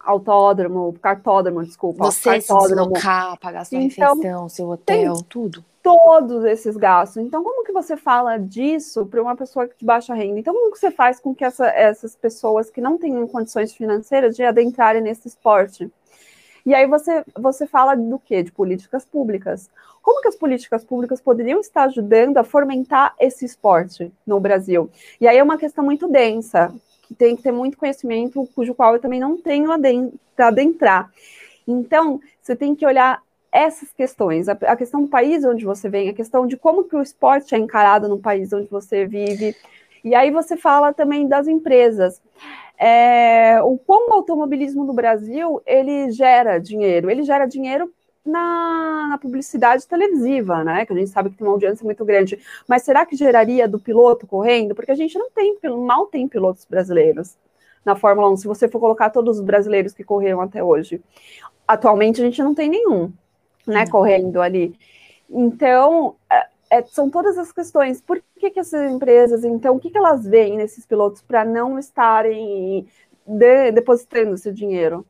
[0.00, 2.04] autódromo, cartódromo, desculpa.
[2.04, 2.68] Você cartódromo.
[2.68, 5.64] se deslocar, pagar sua então, refeição, seu hotel, tudo.
[5.82, 7.22] Todos esses gastos.
[7.22, 10.38] Então, como que você fala disso para uma pessoa de baixa renda?
[10.38, 14.36] Então, como que você faz com que essa, essas pessoas que não têm condições financeiras
[14.36, 15.90] de adentrarem nesse esporte?
[16.66, 18.42] E aí você, você fala do quê?
[18.42, 19.70] De políticas públicas.
[20.02, 24.90] Como que as políticas públicas poderiam estar ajudando a fomentar esse esporte no Brasil?
[25.20, 26.74] E aí é uma questão muito densa,
[27.08, 29.70] que tem que ter muito conhecimento, cujo qual eu também não tenho
[30.36, 31.10] para adentrar.
[31.66, 36.08] Então, você tem que olhar essas questões, a, a, questão do país onde você vem,
[36.08, 39.56] a questão de como que o esporte é encarado no país onde você vive,
[40.04, 42.20] e aí você fala também das empresas
[42.78, 47.10] é, o como o automobilismo no Brasil ele gera dinheiro.
[47.10, 47.92] Ele gera dinheiro
[48.24, 50.84] na, na, publicidade televisiva, né?
[50.84, 52.38] Que a gente sabe que tem uma audiência muito grande.
[52.66, 54.74] Mas será que geraria do piloto correndo?
[54.74, 57.36] Porque a gente não tem, mal tem pilotos brasileiros
[57.84, 61.00] na Fórmula 1, se você for colocar todos os brasileiros que correram até hoje.
[61.66, 63.12] Atualmente a gente não tem nenhum,
[63.66, 64.74] né, correndo ali.
[65.30, 68.00] Então, é, é, são todas as questões.
[68.00, 71.78] Por que, que essas empresas, então, o que, que elas veem nesses pilotos para não
[71.78, 72.86] estarem
[73.26, 75.06] de, depositando esse dinheiro?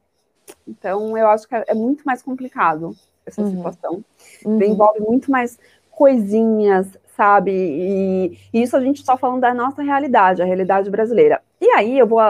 [0.66, 2.94] Então, eu acho que é, é muito mais complicado
[3.26, 3.50] essa uhum.
[3.50, 4.04] situação.
[4.44, 4.62] Uhum.
[4.62, 5.58] Envolve muito mais
[5.90, 7.52] coisinhas, sabe?
[7.52, 11.42] E, e, isso a gente está falando da nossa realidade, a realidade brasileira.
[11.60, 12.20] E aí eu vou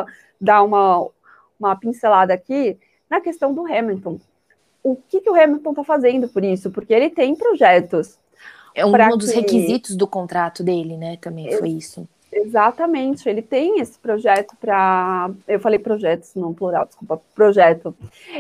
[0.41, 1.09] dar uma,
[1.59, 2.79] uma pincelada aqui
[3.09, 4.19] na questão do Hamilton.
[4.83, 6.71] O que, que o Hamilton está fazendo por isso?
[6.71, 8.19] Porque ele tem projetos
[8.75, 9.37] é um dos que...
[9.37, 11.17] requisitos do contrato dele, né?
[11.17, 12.09] Também foi isso.
[12.31, 15.31] Exatamente, ele tem esse projeto para.
[15.47, 17.95] Eu falei projetos, não plural, desculpa, projeto.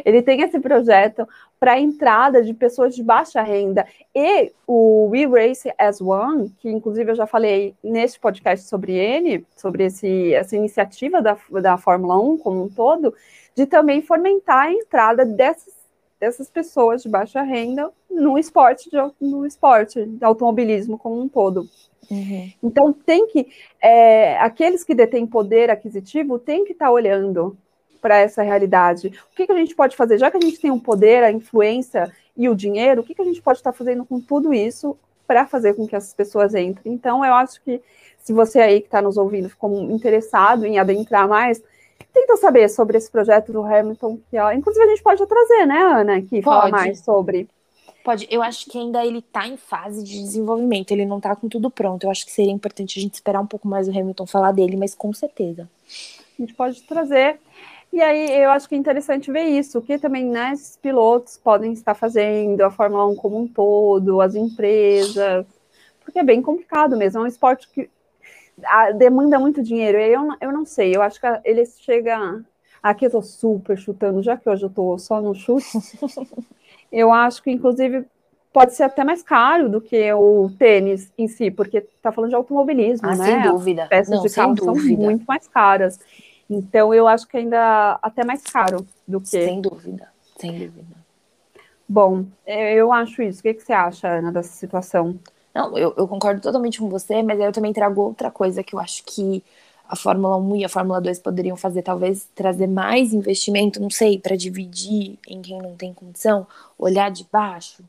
[0.04, 1.26] Ele tem esse projeto
[1.58, 3.86] para entrada de pessoas de baixa renda.
[4.14, 9.46] E o We Race as One, que inclusive eu já falei neste podcast sobre ele,
[9.56, 13.14] sobre esse, essa iniciativa da, da Fórmula 1 como um todo,
[13.54, 15.77] de também fomentar a entrada dessas
[16.20, 21.68] dessas pessoas de baixa renda no esporte, de, no esporte de automobilismo como um todo.
[22.10, 22.52] Uhum.
[22.62, 23.48] Então tem que
[23.80, 27.56] é, aqueles que detêm poder aquisitivo têm que estar tá olhando
[28.00, 29.08] para essa realidade.
[29.32, 30.18] O que, que, a gente pode fazer?
[30.18, 33.22] Já que a gente tem o poder, a influência e o dinheiro, o que, que
[33.22, 36.54] a gente pode estar tá fazendo com tudo isso para fazer com que essas pessoas
[36.54, 36.94] entrem?
[36.94, 37.82] Então eu acho que
[38.18, 41.62] se você aí que está nos ouvindo ficou interessado em adentrar mais,
[42.12, 45.78] tenta saber sobre esse projeto do Hamilton, que ó, inclusive a gente pode trazer, né,
[45.78, 47.48] Ana, que fala mais sobre.
[48.04, 51.48] Pode, eu acho que ainda ele está em fase de desenvolvimento, ele não está com
[51.48, 52.04] tudo pronto.
[52.04, 54.76] Eu acho que seria importante a gente esperar um pouco mais o Hamilton falar dele,
[54.76, 55.68] mas com certeza.
[56.38, 57.38] A gente pode trazer.
[57.92, 61.38] E aí eu acho que é interessante ver isso, o que também né, esses pilotos
[61.38, 65.46] podem estar fazendo, a Fórmula 1 como um todo, as empresas,
[66.04, 67.88] porque é bem complicado mesmo, é um esporte que
[68.64, 69.98] a, demanda muito dinheiro.
[69.98, 72.42] Eu, eu não sei, eu acho que ele chega.
[72.82, 75.66] Aqui eu tô super chutando, já que hoje eu tô só no chute.
[76.92, 78.04] eu acho que, inclusive,
[78.52, 82.36] pode ser até mais caro do que o tênis em si, porque tá falando de
[82.36, 83.24] automobilismo, ah, né?
[83.24, 83.82] Sem dúvida.
[83.84, 85.98] As peças não, de carro são muito mais caras.
[86.48, 89.26] Então, eu acho que ainda até mais caro do que.
[89.26, 90.96] Sem dúvida, sem dúvida.
[91.88, 93.40] Bom, eu acho isso.
[93.40, 95.18] O que, que você acha, Ana, dessa situação?
[95.58, 98.78] Não, eu, eu concordo totalmente com você, mas eu também trago outra coisa que eu
[98.78, 99.42] acho que
[99.88, 104.20] a Fórmula 1 e a Fórmula 2 poderiam fazer, talvez trazer mais investimento, não sei,
[104.20, 106.46] para dividir em quem não tem condição,
[106.78, 107.82] olhar de baixo.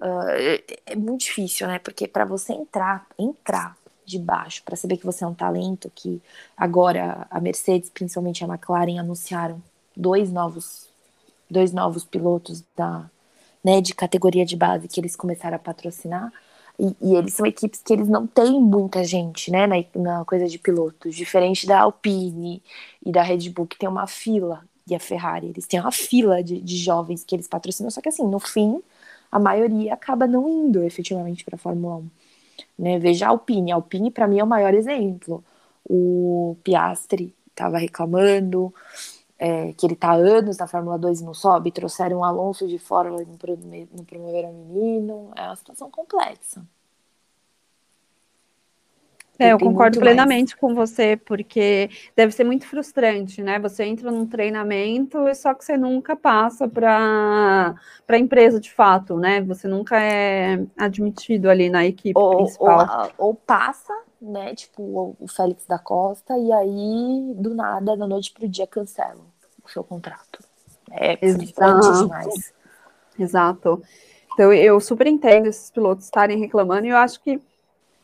[0.00, 1.78] Uh, é, é, muito difícil, né?
[1.78, 6.18] Porque para você entrar, entrar de baixo, para saber que você é um talento, que
[6.56, 9.62] agora a Mercedes, principalmente a McLaren, anunciaram
[9.94, 10.88] dois novos,
[11.50, 13.04] dois novos pilotos da,
[13.62, 16.32] né, de categoria de base que eles começaram a patrocinar.
[16.82, 20.48] E, e, eles são equipes que eles não têm muita gente, né, na, na, coisa
[20.48, 22.60] de pilotos, diferente da Alpine
[23.06, 26.42] e da Red Bull, que tem uma fila, e a Ferrari, eles têm uma fila
[26.42, 28.82] de, de jovens que eles patrocinam, só que assim, no fim,
[29.30, 32.10] a maioria acaba não indo efetivamente para a Fórmula 1.
[32.78, 32.98] Né?
[32.98, 35.44] Veja a Alpine, a Alpine para mim é o maior exemplo.
[35.88, 38.74] O Piastri estava reclamando,
[39.42, 42.68] é, que ele está há anos na Fórmula 2 e não sobe, trouxeram o Alonso
[42.68, 45.32] de fora e não promoveram o menino.
[45.34, 46.64] É uma situação complexa.
[49.36, 50.60] É, eu concordo plenamente mais.
[50.60, 53.58] com você, porque deve ser muito frustrante, né?
[53.58, 57.74] Você entra num treinamento e só que você nunca passa para
[58.06, 59.40] a empresa de fato, né?
[59.40, 63.10] Você nunca é admitido ali na equipe ou, principal.
[63.18, 64.54] Ou, ou passa, né?
[64.54, 69.31] Tipo, o Félix da Costa, e aí, do nada, da noite para o dia, cancelam
[69.64, 70.42] o seu contrato.
[70.90, 72.52] É demais.
[73.18, 73.82] Exato.
[74.32, 77.40] Então, eu super entendo esses pilotos estarem reclamando, e eu acho que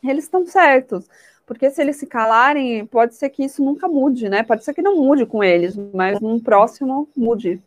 [0.02, 1.06] eles estão certos.
[1.46, 4.42] Porque se eles se calarem, pode ser que isso nunca mude, né?
[4.42, 7.62] Pode ser que não mude com eles, mas num próximo mude.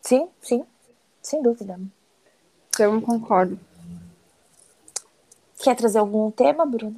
[0.00, 0.64] Sim, sim,
[1.20, 1.78] sem dúvida.
[2.70, 3.58] Então, eu concordo.
[5.58, 6.96] Quer trazer algum tema, Bruno?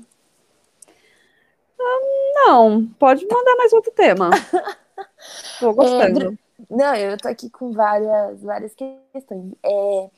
[2.46, 4.30] não, pode mandar mais outro tema.
[5.58, 6.32] Tô gostando.
[6.32, 9.52] É, não, eu tô aqui com várias, várias questões.
[9.62, 10.10] É,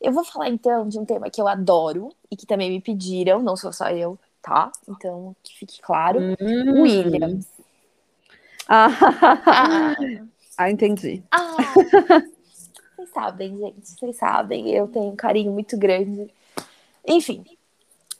[0.00, 3.42] eu vou falar então de um tema que eu adoro e que também me pediram,
[3.42, 4.70] não sou só eu, tá?
[4.88, 6.20] Então, que fique claro.
[6.40, 6.82] Hum.
[6.82, 7.46] Williams.
[8.68, 8.88] Ah,
[9.46, 9.96] ah.
[10.56, 11.22] ah entendi.
[11.30, 11.56] Ah,
[12.96, 16.32] vocês sabem, gente, vocês sabem, eu tenho um carinho muito grande.
[17.06, 17.44] Enfim,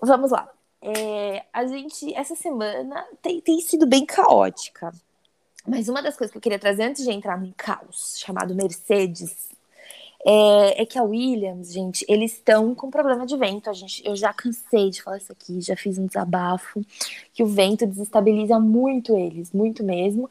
[0.01, 0.51] vamos lá.
[0.83, 4.93] É, a gente, essa semana tem, tem sido bem caótica.
[5.67, 9.51] Mas uma das coisas que eu queria trazer antes de entrar num caos chamado Mercedes
[10.25, 13.71] é, é, que a Williams, gente, eles estão com problema de vento.
[13.71, 16.85] A gente, eu já cansei de falar isso aqui, já fiz um desabafo,
[17.33, 20.29] que o vento desestabiliza muito eles, muito mesmo.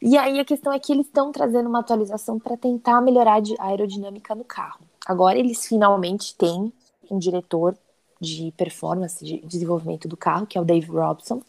[0.00, 3.66] E aí a questão é que eles estão trazendo uma atualização para tentar melhorar a
[3.66, 4.80] aerodinâmica no carro.
[5.06, 6.72] Agora eles finalmente têm
[7.10, 7.76] um diretor
[8.22, 11.42] de performance, de desenvolvimento do carro, que é o Dave Robson.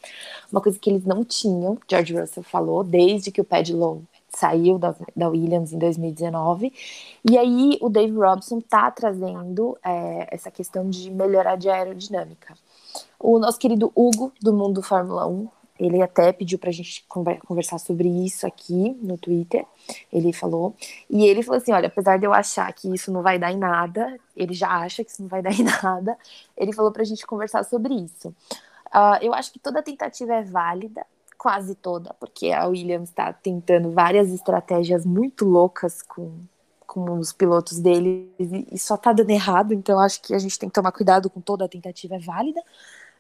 [0.51, 4.79] Uma coisa que eles não tinham, George Russell falou, desde que o Paddy Lowe saiu
[4.79, 6.73] da, da Williams em 2019.
[7.29, 12.55] E aí o Dave Robson está trazendo é, essa questão de melhorar de aerodinâmica.
[13.19, 15.47] O nosso querido Hugo, do Mundo Fórmula 1,
[15.79, 19.65] ele até pediu para a gente conversar sobre isso aqui no Twitter.
[20.12, 20.75] Ele falou.
[21.09, 23.57] E ele falou assim: olha, apesar de eu achar que isso não vai dar em
[23.57, 26.17] nada, ele já acha que isso não vai dar em nada.
[26.55, 28.29] Ele falou para a gente conversar sobre isso.
[28.93, 31.03] Uh, eu acho que toda tentativa é válida,
[31.36, 36.31] quase toda, porque a Williams está tentando várias estratégias muito loucas com,
[36.86, 39.73] com os pilotos dele e, só está dando errado.
[39.73, 42.62] Então acho que a gente tem que tomar cuidado com toda a tentativa é válida.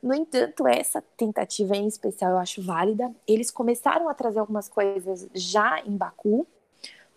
[0.03, 3.09] No entanto, essa tentativa em especial eu acho válida.
[3.25, 6.45] Eles começaram a trazer algumas coisas já em Baku,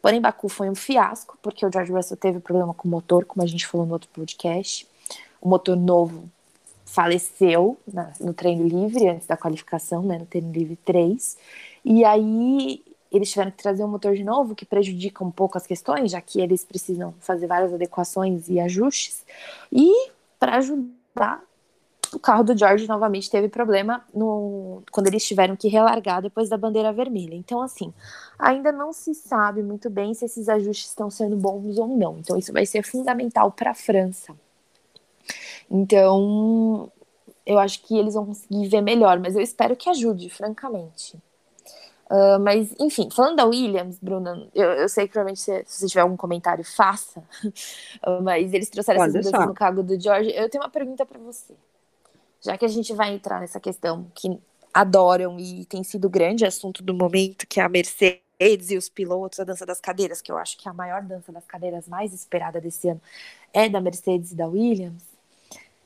[0.01, 3.43] porém Baku foi um fiasco, porque o George Russell teve problema com o motor, como
[3.43, 4.89] a gente falou no outro podcast.
[5.41, 6.31] O motor novo
[6.85, 11.37] faleceu na, no treino livre, antes da qualificação, né, no treino livre 3.
[11.85, 15.67] E aí eles tiveram que trazer um motor de novo, que prejudica um pouco as
[15.67, 19.25] questões, já que eles precisam fazer várias adequações e ajustes.
[19.73, 21.43] E para ajudar
[22.13, 26.57] o carro do George novamente teve problema no, quando eles tiveram que relargar depois da
[26.57, 27.35] bandeira vermelha.
[27.35, 27.93] Então, assim,
[28.39, 32.19] ainda não se sabe muito bem se esses ajustes estão sendo bons ou não.
[32.19, 34.35] Então, isso vai ser fundamental para a França.
[35.71, 36.91] Então,
[37.45, 41.17] eu acho que eles vão conseguir ver melhor, mas eu espero que ajude, francamente.
[42.09, 45.87] Uh, mas, enfim, falando da Williams, Bruna, eu, eu sei que provavelmente se, se você
[45.89, 47.21] tiver algum comentário, faça.
[48.07, 50.31] Uh, mas eles trouxeram Pode essas mudanças no cargo do George.
[50.31, 51.55] Eu tenho uma pergunta para você
[52.41, 54.39] já que a gente vai entrar nessa questão que
[54.73, 59.41] adoram e tem sido grande assunto do momento, que é a Mercedes e os pilotos,
[59.41, 62.13] a dança das cadeiras, que eu acho que é a maior dança das cadeiras mais
[62.13, 63.01] esperada desse ano
[63.53, 65.03] é da Mercedes e da Williams.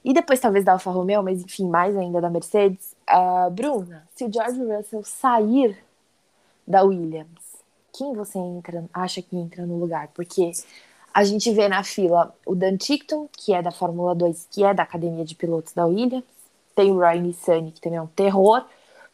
[0.04, 2.96] E depois talvez da Alfa Romeo, mas enfim, mais ainda da Mercedes.
[3.08, 5.78] Uh, Bruna, se o George Russell sair
[6.66, 7.28] da Williams,
[7.92, 10.08] quem você entra, acha que entra no lugar?
[10.08, 10.50] Porque
[11.12, 14.72] a gente vê na fila o Dan Tickton, que é da Fórmula 2, que é
[14.72, 16.24] da Academia de Pilotos da Williams,
[16.80, 18.64] tem o Ryan Nissany, que também é um terror,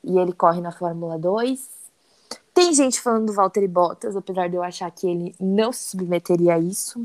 [0.05, 1.69] e ele corre na Fórmula 2.
[2.55, 6.55] Tem gente falando do Valtteri Bottas, apesar de eu achar que ele não se submeteria
[6.55, 7.05] a isso.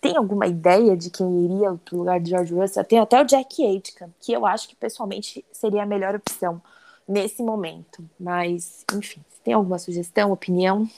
[0.00, 2.84] Tem alguma ideia de quem iria para o lugar de George Russell?
[2.84, 6.62] Tem até o Jack Aitken, que eu acho que pessoalmente seria a melhor opção
[7.06, 8.02] nesse momento.
[8.18, 10.88] Mas, enfim, tem alguma sugestão, opinião?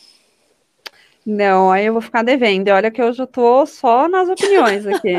[1.24, 2.68] Não, aí eu vou ficar devendo.
[2.68, 5.14] Olha que hoje eu tô só nas opiniões aqui.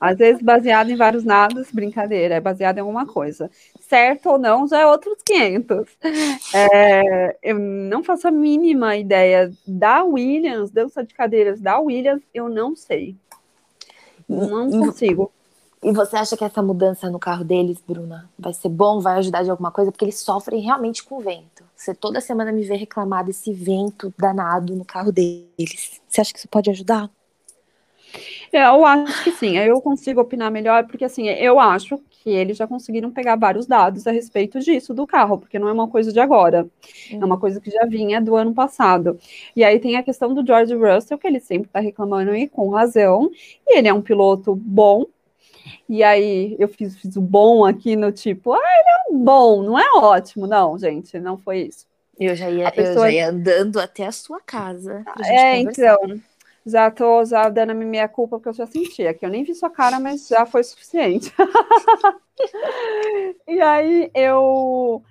[0.00, 3.50] Às vezes baseado em vários nados, brincadeira, é baseado em alguma coisa.
[3.80, 5.86] Certo ou não, já é outros 500.
[6.54, 12.48] É, eu não faço a mínima ideia da Williams, dança de cadeiras da Williams, eu
[12.48, 13.14] não sei.
[14.26, 15.30] Não consigo.
[15.84, 19.42] E você acha que essa mudança no carro deles, Bruna, vai ser bom, vai ajudar
[19.42, 19.92] de alguma coisa?
[19.92, 21.62] Porque eles sofrem realmente com vento.
[21.76, 26.00] Você toda semana me vê reclamar desse vento danado no carro deles.
[26.08, 27.10] Você acha que isso pode ajudar?
[28.50, 29.58] É, eu acho que sim.
[29.58, 34.06] Eu consigo opinar melhor, porque assim, eu acho que eles já conseguiram pegar vários dados
[34.06, 36.66] a respeito disso do carro, porque não é uma coisa de agora,
[37.12, 37.20] uhum.
[37.20, 39.18] é uma coisa que já vinha do ano passado.
[39.54, 42.70] E aí tem a questão do George Russell, que ele sempre está reclamando e com
[42.70, 43.30] razão,
[43.66, 45.04] e ele é um piloto bom.
[45.88, 49.62] E aí eu fiz, fiz o bom aqui no tipo, ah, ele é um bom,
[49.62, 51.86] não é ótimo, não, gente, não foi isso.
[52.18, 53.06] Eu já ia, pessoa...
[53.06, 55.04] eu já ia andando até a sua casa.
[55.24, 55.98] É, então
[56.64, 59.54] já tô já dando a minha culpa porque eu já sentia que eu nem vi
[59.54, 61.32] sua cara, mas já foi suficiente.
[63.46, 65.02] e aí eu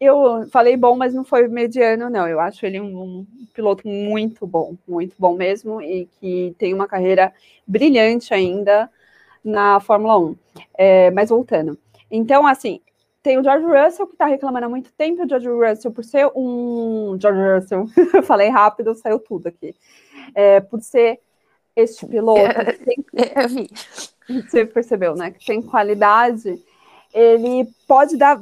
[0.00, 2.26] eu falei bom, mas não foi mediano, não.
[2.26, 6.88] Eu acho ele um, um, piloto muito bom, muito bom mesmo, e que tem uma
[6.88, 7.32] carreira
[7.66, 8.90] brilhante ainda
[9.44, 10.36] na Fórmula 1.
[10.76, 11.78] É, mas voltando.
[12.10, 12.80] Então, assim,
[13.22, 16.30] tem o George Russell, que está reclamando há muito tempo, o George Russell, por ser
[16.34, 17.16] um.
[17.20, 17.86] George Russell,
[18.24, 19.74] falei rápido, saiu tudo aqui
[20.34, 21.20] é, por ser
[21.74, 23.68] este piloto, é, tem,
[24.42, 25.30] você percebeu, né?
[25.30, 26.62] Que tem qualidade,
[27.12, 28.38] ele pode dar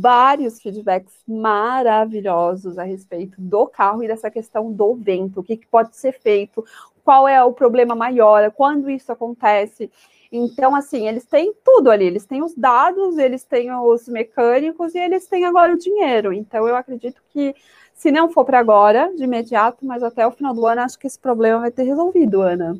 [0.00, 5.66] vários feedbacks maravilhosos a respeito do carro e dessa questão do vento, o que, que
[5.66, 6.64] pode ser feito,
[7.04, 9.90] qual é o problema maior, quando isso acontece.
[10.36, 14.98] Então, assim, eles têm tudo ali, eles têm os dados, eles têm os mecânicos e
[14.98, 16.32] eles têm agora o dinheiro.
[16.32, 17.54] Então, eu acredito que
[17.94, 21.06] se não for para agora, de imediato, mas até o final do ano, acho que
[21.06, 22.78] esse problema vai ter resolvido, Ana.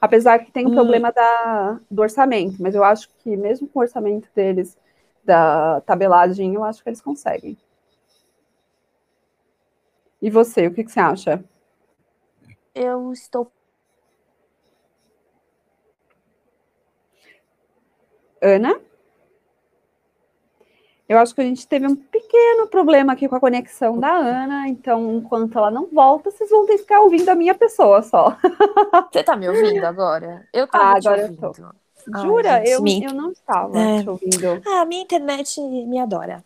[0.00, 0.74] Apesar que tem o um hum.
[0.74, 4.78] problema da, do orçamento, mas eu acho que mesmo com o orçamento deles,
[5.24, 7.56] da tabelagem, eu acho que eles conseguem.
[10.22, 11.44] E você, o que, que você acha?
[12.74, 13.50] Eu estou.
[18.40, 18.80] Ana?
[21.08, 24.68] Eu acho que a gente teve um pequeno problema aqui com a conexão da Ana,
[24.68, 28.36] então enquanto ela não volta, vocês vão ter que ficar ouvindo a minha pessoa só.
[29.10, 30.46] Você tá me ouvindo agora?
[30.52, 31.44] Eu tava ah, agora ouvindo.
[31.46, 32.20] Eu tô.
[32.22, 32.54] Jura?
[32.54, 34.02] Ai, eu, eu não estava é.
[34.02, 34.62] te ouvindo.
[34.64, 36.44] Ah, a minha internet me adora.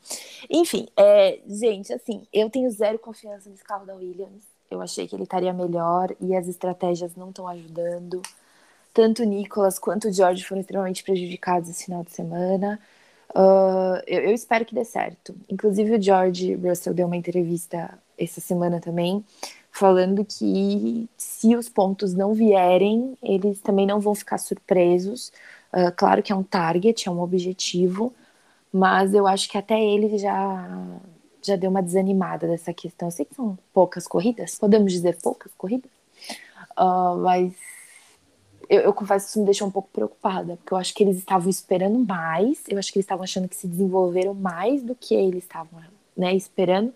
[0.49, 4.45] Enfim, é, gente, assim, eu tenho zero confiança nesse carro da Williams.
[4.71, 8.23] Eu achei que ele estaria melhor e as estratégias não estão ajudando.
[8.95, 12.81] Tanto o Nicolas quanto o George foram extremamente prejudicados esse final de semana.
[13.35, 15.35] Uh, eu, eu, espero que dê certo.
[15.49, 19.25] Inclusive, o George Russell deu uma entrevista essa semana também,
[19.73, 25.33] falando que se os pontos não vierem, eles também não vão ficar surpresos.
[25.73, 28.15] Uh, claro que é um target, é um objetivo,
[28.73, 30.69] mas eu acho que até ele já,
[31.43, 33.09] já deu uma desanimada dessa questão.
[33.09, 35.91] Eu sei que são poucas corridas, podemos dizer poucas corridas,
[36.79, 37.53] uh, mas
[38.69, 41.19] eu, eu, confesso que isso me deixou um pouco preocupada, porque eu acho que eles
[41.19, 45.15] estavam esperando mais, eu acho que eles estavam achando que se desenvolveram mais do que
[45.15, 45.81] eles estavam
[46.17, 46.93] né, esperando.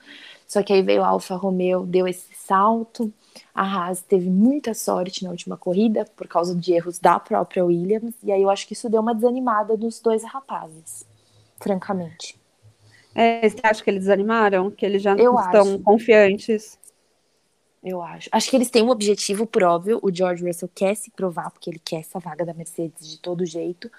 [0.47, 3.13] Só que aí veio a Alfa Romeo, deu esse salto.
[3.55, 8.15] A Haas teve muita sorte na última corrida por causa de erros da própria Williams,
[8.23, 11.07] e aí eu acho que isso deu uma desanimada nos dois rapazes,
[11.61, 12.39] francamente.
[13.15, 14.71] É, você acha que eles desanimaram?
[14.71, 15.79] Que eles já não eu estão acho.
[15.81, 16.79] confiantes?
[17.83, 18.29] Eu acho.
[18.33, 19.99] Acho que eles têm um objetivo próprio.
[20.03, 23.47] O George Russell quer se provar, porque ele quer essa vaga da Mercedes de todo
[23.47, 23.91] jeito.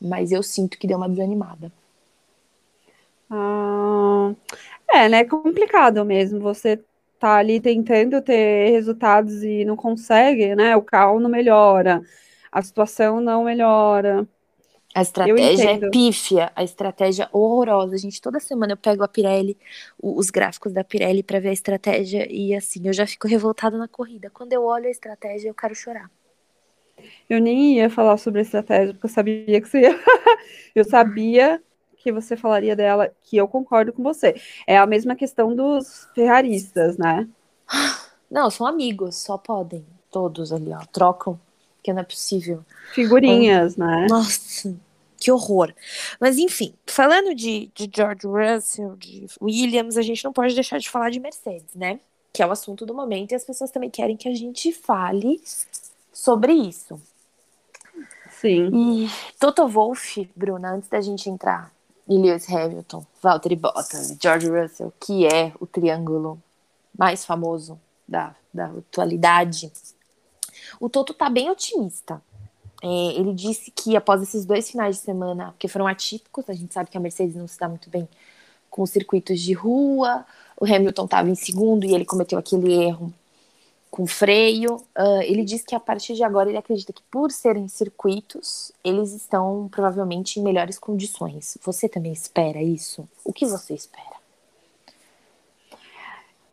[0.00, 1.72] Mas eu sinto que deu uma desanimada.
[3.30, 4.34] Ah,
[4.88, 5.24] é, né?
[5.24, 6.40] Complicado mesmo.
[6.40, 6.82] Você
[7.18, 10.76] tá ali tentando ter resultados e não consegue, né?
[10.76, 12.02] O carro não melhora,
[12.50, 14.26] a situação não melhora.
[14.92, 17.96] A estratégia é pífia, a estratégia horrorosa.
[17.96, 19.56] Gente, toda semana eu pego a Pirelli,
[20.02, 23.86] os gráficos da Pirelli para ver a estratégia e assim, eu já fico revoltada na
[23.86, 24.30] corrida.
[24.30, 26.10] Quando eu olho a estratégia, eu quero chorar.
[27.28, 30.00] Eu nem ia falar sobre a estratégia, porque eu sabia que você ia.
[30.74, 31.62] eu sabia
[31.96, 34.34] que você falaria dela, que eu concordo com você.
[34.66, 37.28] É a mesma questão dos ferraristas, né?
[38.28, 39.86] Não, são amigos, só podem.
[40.10, 41.38] Todos ali, ó, trocam
[41.80, 42.62] porque não é possível.
[42.92, 44.06] Figurinhas, né?
[44.08, 44.76] Nossa,
[45.18, 45.72] que horror.
[46.20, 50.90] Mas enfim, falando de, de George Russell, de Williams, a gente não pode deixar de
[50.90, 51.98] falar de Mercedes, né?
[52.32, 55.40] Que é o assunto do momento e as pessoas também querem que a gente fale
[56.12, 57.00] sobre isso.
[58.30, 58.70] Sim.
[58.72, 61.72] E Toto Wolff, Bruna, antes da gente entrar
[62.08, 66.42] em Lewis Hamilton, Valtteri Bottas, George Russell, que é o triângulo
[66.96, 69.70] mais famoso da, da atualidade,
[70.78, 72.22] o Toto tá bem otimista.
[72.82, 76.72] É, ele disse que após esses dois finais de semana, porque foram atípicos, a gente
[76.72, 78.08] sabe que a Mercedes não se dá muito bem
[78.70, 80.24] com os circuitos de rua,
[80.58, 83.12] o Hamilton estava em segundo e ele cometeu aquele erro
[83.90, 84.76] com freio.
[84.76, 89.12] Uh, ele disse que a partir de agora ele acredita que por serem circuitos, eles
[89.12, 91.58] estão provavelmente em melhores condições.
[91.62, 93.06] Você também espera isso?
[93.24, 94.19] O que você espera?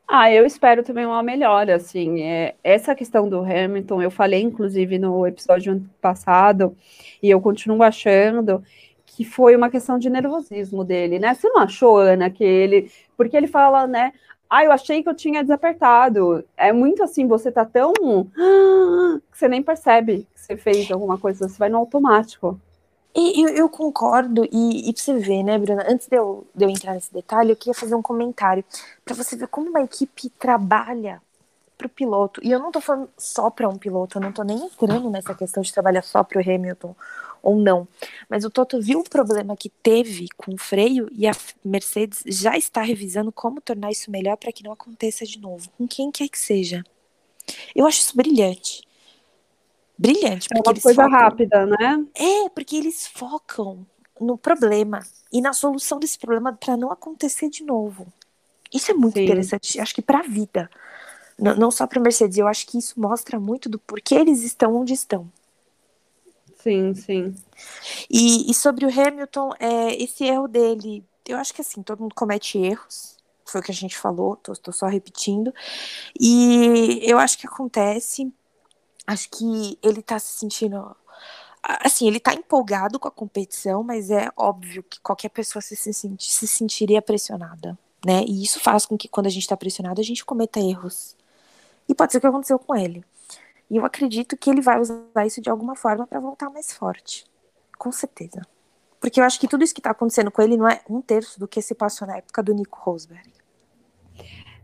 [0.09, 4.97] Ah, eu espero também uma melhora, assim, é, essa questão do Hamilton, eu falei, inclusive,
[4.97, 6.77] no episódio passado,
[7.21, 8.63] e eu continuo achando
[9.05, 11.33] que foi uma questão de nervosismo dele, né?
[11.33, 12.89] Você não achou, Ana, que ele.
[13.17, 14.13] Porque ele fala, né?
[14.49, 16.43] Ah, eu achei que eu tinha desapertado.
[16.55, 17.93] É muito assim, você tá tão.
[19.31, 22.59] que você nem percebe que você fez alguma coisa, você vai no automático.
[23.15, 25.85] E eu, eu concordo, e, e pra você ver, né, Bruna?
[25.89, 28.63] Antes de eu, de eu entrar nesse detalhe, eu queria fazer um comentário
[29.03, 31.21] para você ver como uma equipe trabalha
[31.77, 32.41] pro piloto.
[32.43, 35.33] E eu não tô falando só para um piloto, eu não tô nem entrando nessa
[35.35, 36.95] questão de trabalhar só pro Hamilton
[37.41, 37.87] ou não.
[38.27, 41.31] Mas o Toto viu o problema que teve com o freio e a
[41.63, 45.87] Mercedes já está revisando como tornar isso melhor para que não aconteça de novo, com
[45.87, 46.83] quem quer que seja.
[47.75, 48.86] Eu acho isso brilhante.
[49.97, 50.47] Brilhante.
[50.53, 51.09] É uma coisa focam...
[51.09, 52.05] rápida, né?
[52.15, 53.85] É, porque eles focam
[54.19, 54.99] no problema
[55.31, 58.11] e na solução desse problema para não acontecer de novo.
[58.73, 59.23] Isso é muito Sim.
[59.23, 60.69] interessante, acho que para a vida.
[61.39, 64.75] Não, não só para Mercedes, eu acho que isso mostra muito do porquê eles estão
[64.75, 65.31] onde estão.
[66.57, 67.35] Sim, sim.
[68.09, 72.15] E, e sobre o Hamilton, é, esse erro dele, eu acho que assim, todo mundo
[72.15, 75.53] comete erros, foi o que a gente falou, tô, tô só repetindo.
[76.19, 78.31] E eu acho que acontece,
[79.07, 80.95] acho que ele tá se sentindo
[81.63, 85.93] assim, ele tá empolgado com a competição, mas é óbvio que qualquer pessoa se, se,
[85.93, 88.23] se sentiria pressionada, né?
[88.25, 91.15] E isso faz com que quando a gente tá pressionado, a gente cometa erros.
[91.89, 93.03] E pode ser o que aconteceu com ele.
[93.69, 97.25] E eu acredito que ele vai usar isso de alguma forma para voltar mais forte.
[97.77, 98.41] Com certeza.
[98.99, 101.39] Porque eu acho que tudo isso que está acontecendo com ele não é um terço
[101.39, 103.29] do que se passou na época do Nico Rosberg.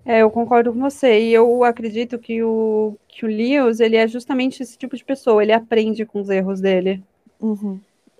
[0.06, 1.20] É, eu concordo com você.
[1.22, 5.42] E eu acredito que o, que o Lewis, ele é justamente esse tipo de pessoa.
[5.42, 7.04] Ele aprende com os erros dele.
[7.40, 7.80] Uhum.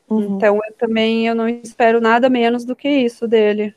[0.10, 0.36] Uhum.
[0.38, 3.74] Então, eu também eu não espero nada menos do que isso dele.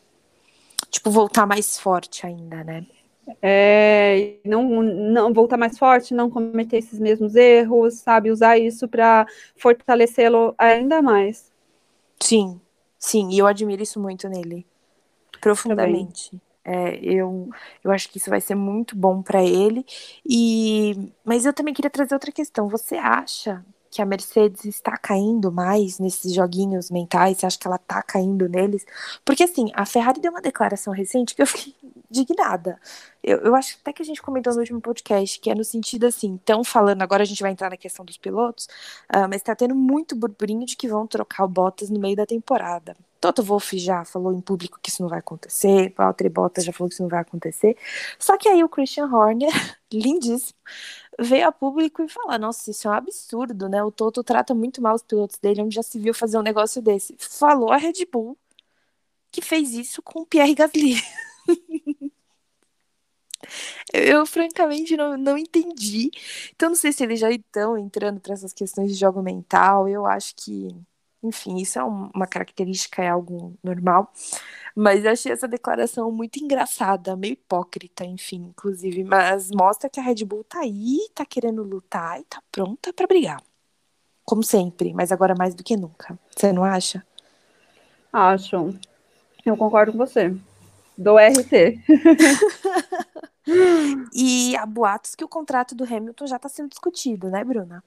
[0.90, 2.86] Tipo, voltar mais forte ainda, né?
[3.42, 8.30] é, não, não voltar mais forte, não cometer esses mesmos erros, sabe?
[8.30, 9.26] Usar isso para
[9.56, 11.50] fortalecê-lo ainda mais.
[12.20, 12.60] Sim,
[12.98, 14.66] sim, e eu admiro isso muito nele,
[15.40, 16.40] profundamente.
[16.68, 17.48] É, eu,
[17.84, 19.86] eu acho que isso vai ser muito bom para ele.
[20.28, 22.68] E, mas eu também queria trazer outra questão.
[22.68, 27.38] Você acha que a Mercedes está caindo mais nesses joguinhos mentais?
[27.38, 28.84] Você acha que ela está caindo neles?
[29.24, 31.72] Porque assim, a Ferrari deu uma declaração recente que eu fiquei
[32.10, 32.80] indignada.
[33.22, 36.06] Eu, eu acho até que a gente comentou no último podcast, que é no sentido
[36.06, 38.66] assim, estão falando, agora a gente vai entrar na questão dos pilotos,
[39.14, 42.26] uh, mas está tendo muito burburinho de que vão trocar o Bottas no meio da
[42.26, 42.96] temporada.
[43.26, 46.88] Toto Wolff já falou em público que isso não vai acontecer, Valtteri Bottas já falou
[46.88, 47.76] que isso não vai acontecer.
[48.18, 49.50] Só que aí o Christian Horner,
[49.92, 50.56] lindíssimo,
[51.18, 53.82] veio a público e falar: Nossa, isso é um absurdo, né?
[53.82, 56.80] O Toto trata muito mal os pilotos dele, onde já se viu fazer um negócio
[56.80, 57.16] desse.
[57.18, 58.38] Falou a Red Bull
[59.30, 60.96] que fez isso com o Pierre Gasly.
[63.92, 66.10] Eu, francamente, não, não entendi.
[66.54, 69.88] Então, não sei se eles já estão entrando para essas questões de jogo mental.
[69.88, 70.68] Eu acho que,
[71.26, 74.12] enfim, isso é uma característica, é algo normal.
[74.74, 79.04] Mas eu achei essa declaração muito engraçada, meio hipócrita, enfim, inclusive.
[79.04, 83.06] Mas mostra que a Red Bull tá aí, tá querendo lutar e tá pronta para
[83.06, 83.42] brigar.
[84.24, 86.18] Como sempre, mas agora mais do que nunca.
[86.36, 87.06] Você não acha?
[88.12, 88.74] Acho.
[89.44, 90.36] Eu concordo com você.
[90.98, 91.78] Do RT.
[94.12, 97.84] e há boatos que o contrato do Hamilton já está sendo discutido, né, Bruna?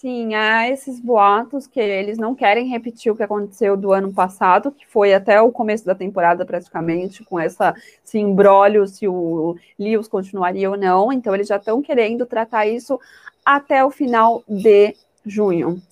[0.00, 4.72] Sim, há esses boatos que eles não querem repetir o que aconteceu do ano passado,
[4.72, 10.08] que foi até o começo da temporada praticamente, com essa, esse imbróglio se o Lewis
[10.08, 11.12] continuaria ou não.
[11.12, 12.98] Então, eles já estão querendo tratar isso
[13.44, 14.96] até o final de
[15.26, 15.82] junho.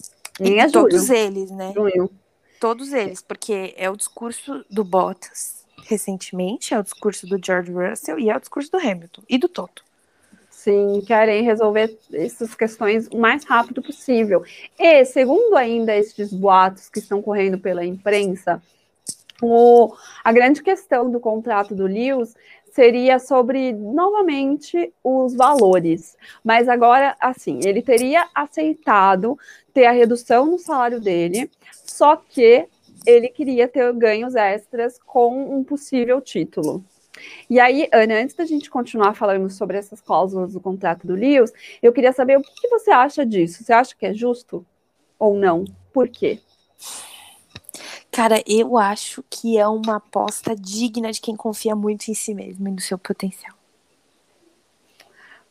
[0.41, 1.75] Nem é todos eles, né?
[1.75, 2.11] Junho.
[2.59, 8.19] Todos eles, porque é o discurso do Bottas recentemente, é o discurso do George Russell
[8.19, 9.85] e é o discurso do Hamilton e do Toto.
[10.69, 14.45] Sim, querem resolver essas questões o mais rápido possível.
[14.79, 18.63] E, segundo ainda esses boatos que estão correndo pela imprensa,
[19.41, 22.35] o, a grande questão do contrato do Lewis
[22.71, 26.19] seria sobre, novamente, os valores.
[26.45, 29.39] Mas agora, assim, ele teria aceitado
[29.73, 32.69] ter a redução no salário dele, só que
[33.07, 36.85] ele queria ter ganhos extras com um possível título.
[37.49, 41.53] E aí, Ana, antes da gente continuar falando sobre essas cláusulas do contrato do Lewis,
[41.83, 43.63] eu queria saber o que você acha disso.
[43.63, 44.65] Você acha que é justo
[45.19, 45.65] ou não?
[45.93, 46.41] Por quê?
[48.11, 52.67] Cara, eu acho que é uma aposta digna de quem confia muito em si mesmo
[52.67, 53.55] e no seu potencial.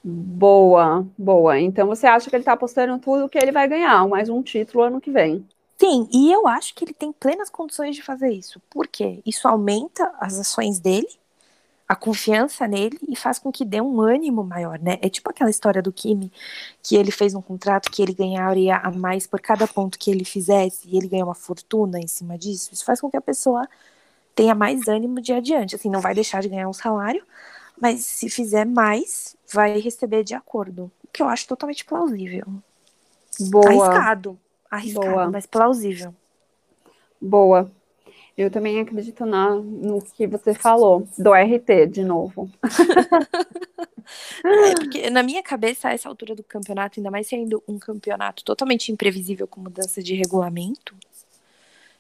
[0.04, 1.60] Boa, boa.
[1.60, 4.84] Então você acha que ele está apostando tudo que ele vai ganhar, mais um título
[4.84, 5.46] ano que vem?
[5.78, 8.60] Sim, e eu acho que ele tem plenas condições de fazer isso.
[8.70, 9.22] Por quê?
[9.26, 11.08] Isso aumenta as ações dele,
[11.88, 14.98] a confiança nele e faz com que dê um ânimo maior, né?
[15.02, 16.32] É tipo aquela história do Kimi,
[16.84, 20.26] que ele fez um contrato que ele ganharia a mais por cada ponto que ele
[20.26, 22.70] fizesse e ele ganhou uma fortuna em cima disso.
[22.74, 23.68] Isso faz com que a pessoa
[24.36, 25.76] tenha mais ânimo de adiante.
[25.76, 27.24] Assim, não vai deixar de ganhar um salário,
[27.80, 30.92] mas se fizer mais, vai receber de acordo.
[31.06, 32.46] O que eu acho totalmente plausível.
[33.40, 33.88] Boa.
[33.88, 34.40] Arriscado.
[34.70, 35.32] Arriscado, Boa.
[35.32, 36.14] mas plausível.
[37.22, 37.72] Boa.
[38.38, 42.50] Eu também acredito na, no que você falou, do RT, de novo.
[44.46, 48.42] É, porque na minha cabeça, a essa altura do campeonato, ainda mais sendo um campeonato
[48.44, 50.96] totalmente imprevisível com mudança de regulamento,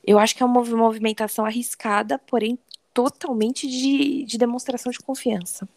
[0.06, 2.58] eu acho que é uma mov- movimentação arriscada, porém
[2.94, 5.68] totalmente de, de demonstração de confiança.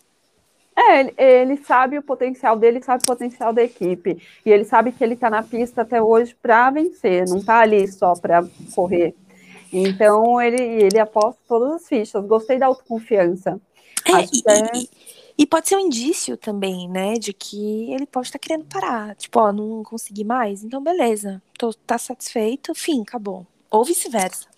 [0.77, 4.23] É, ele, ele sabe o potencial dele, sabe o potencial da equipe.
[4.47, 7.87] E ele sabe que ele tá na pista até hoje para vencer, não tá ali
[7.89, 9.15] só para correr.
[9.73, 12.25] Então ele, ele aposta todas as fichas.
[12.27, 13.61] Gostei da autoconfiança.
[14.05, 14.91] É, e, é- e-
[15.39, 19.15] e pode ser um indício também, né, de que ele pode estar querendo parar.
[19.17, 23.47] Tipo, ó, não consegui mais, então beleza, tô, tá satisfeito, fim, acabou.
[23.71, 24.49] Ou vice-versa.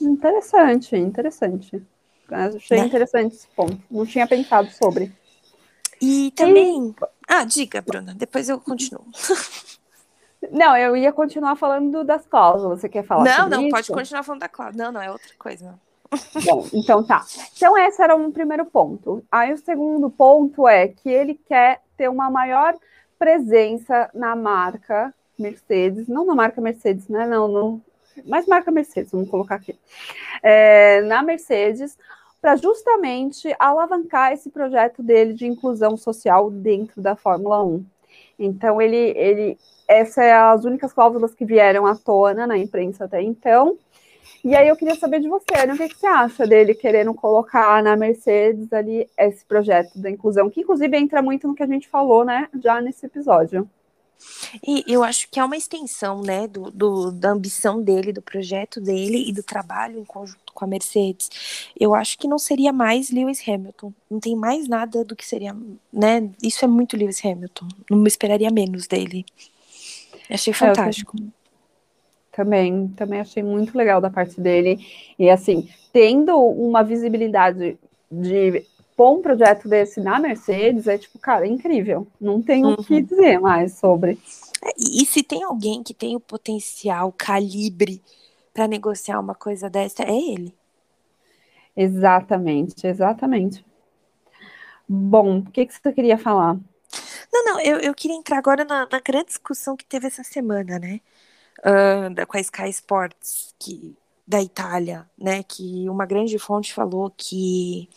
[0.00, 1.82] Interessante, interessante.
[2.30, 2.86] Achei Né?
[2.86, 3.78] interessante esse ponto.
[3.90, 5.12] Não tinha pensado sobre.
[6.00, 6.94] E também.
[7.28, 9.04] Ah, diga, Bruna, depois eu continuo.
[10.50, 12.80] Não, eu ia continuar falando das cláusulas.
[12.80, 13.70] Você quer falar não, não, isso?
[13.70, 14.84] pode continuar falando da Cláudia.
[14.84, 15.78] Não, não, é outra coisa.
[16.44, 17.24] Bom, então tá.
[17.56, 19.22] Então, esse era um primeiro ponto.
[19.30, 22.74] Aí, o segundo ponto é que ele quer ter uma maior
[23.18, 27.26] presença na marca Mercedes, não na marca Mercedes, né?
[27.26, 27.82] Não, não
[28.24, 29.78] mas marca Mercedes, vamos colocar aqui.
[30.42, 31.96] É, na Mercedes,
[32.40, 37.84] para justamente alavancar esse projeto dele de inclusão social dentro da Fórmula 1.
[38.38, 39.58] Então, ele, ele
[39.90, 43.76] essas são as únicas cláusulas que vieram à tona na imprensa até então.
[44.44, 47.12] E aí eu queria saber de você, Ana, o que, que você acha dele querendo
[47.12, 51.66] colocar na Mercedes ali esse projeto da inclusão, que inclusive entra muito no que a
[51.66, 53.68] gente falou, né, já nesse episódio.
[54.66, 58.80] E eu acho que é uma extensão, né, do, do- da ambição dele, do projeto
[58.80, 61.70] dele e do trabalho em conjunto com a Mercedes.
[61.78, 63.92] Eu acho que não seria mais Lewis Hamilton.
[64.10, 65.56] Não tem mais nada do que seria,
[65.92, 66.30] né?
[66.42, 67.66] Isso é muito Lewis Hamilton.
[67.90, 69.24] Não me esperaria menos dele.
[70.30, 71.14] Achei fantástico.
[72.32, 74.78] Também, também achei muito legal da parte dele.
[75.18, 77.76] E assim, tendo uma visibilidade
[78.10, 78.64] de
[78.96, 82.06] pôr um projeto desse na Mercedes, é tipo, cara, é incrível.
[82.20, 83.02] Não tem o que Uhum.
[83.02, 84.18] dizer mais sobre.
[84.62, 88.02] É, E, e se tem alguém que tem o potencial, calibre
[88.52, 90.54] para negociar uma coisa dessa, é ele.
[91.76, 93.64] Exatamente, exatamente.
[94.88, 96.58] Bom, o que, que você queria falar?
[97.32, 100.78] Não, não, eu, eu queria entrar agora na, na grande discussão que teve essa semana,
[100.78, 101.00] né?
[102.14, 105.42] Da- com a Sky Sports, que, da Itália, né?
[105.42, 107.88] Que uma grande fonte falou que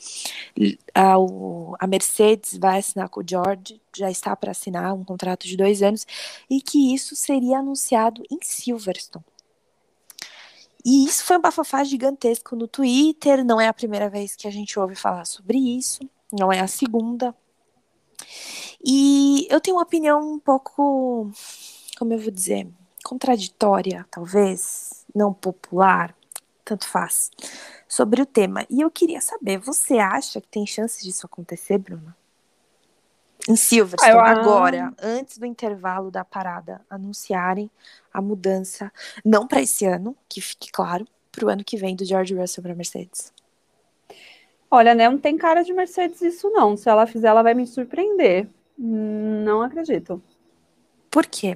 [0.94, 5.48] a, o- a Mercedes vai assinar com o George, já está para assinar um contrato
[5.48, 6.06] de dois anos,
[6.50, 9.26] e que isso seria anunciado em Silverstone.
[10.86, 14.52] E isso foi um bafafá gigantesco no Twitter, não é a primeira vez que a
[14.52, 17.34] gente ouve falar sobre isso, não é a segunda.
[18.84, 21.32] E eu tenho uma opinião um pouco,
[21.98, 22.68] como eu vou dizer,
[23.04, 26.16] contraditória, talvez, não popular,
[26.66, 27.30] tanto faz,
[27.88, 28.66] sobre o tema.
[28.70, 32.16] E eu queria saber, você acha que tem chance disso acontecer, Bruna?
[33.48, 37.70] Em Silverstone, Ah, agora, antes do intervalo da parada, anunciarem
[38.14, 38.92] a mudança,
[39.24, 42.64] não para esse ano, que fique claro, para o ano que vem do George Russell
[42.64, 43.34] para Mercedes.
[44.74, 46.76] Olha, né, não tem cara de Mercedes isso não.
[46.76, 48.48] Se ela fizer, ela vai me surpreender.
[48.80, 50.20] Hum, Não acredito.
[51.12, 51.56] Por quê?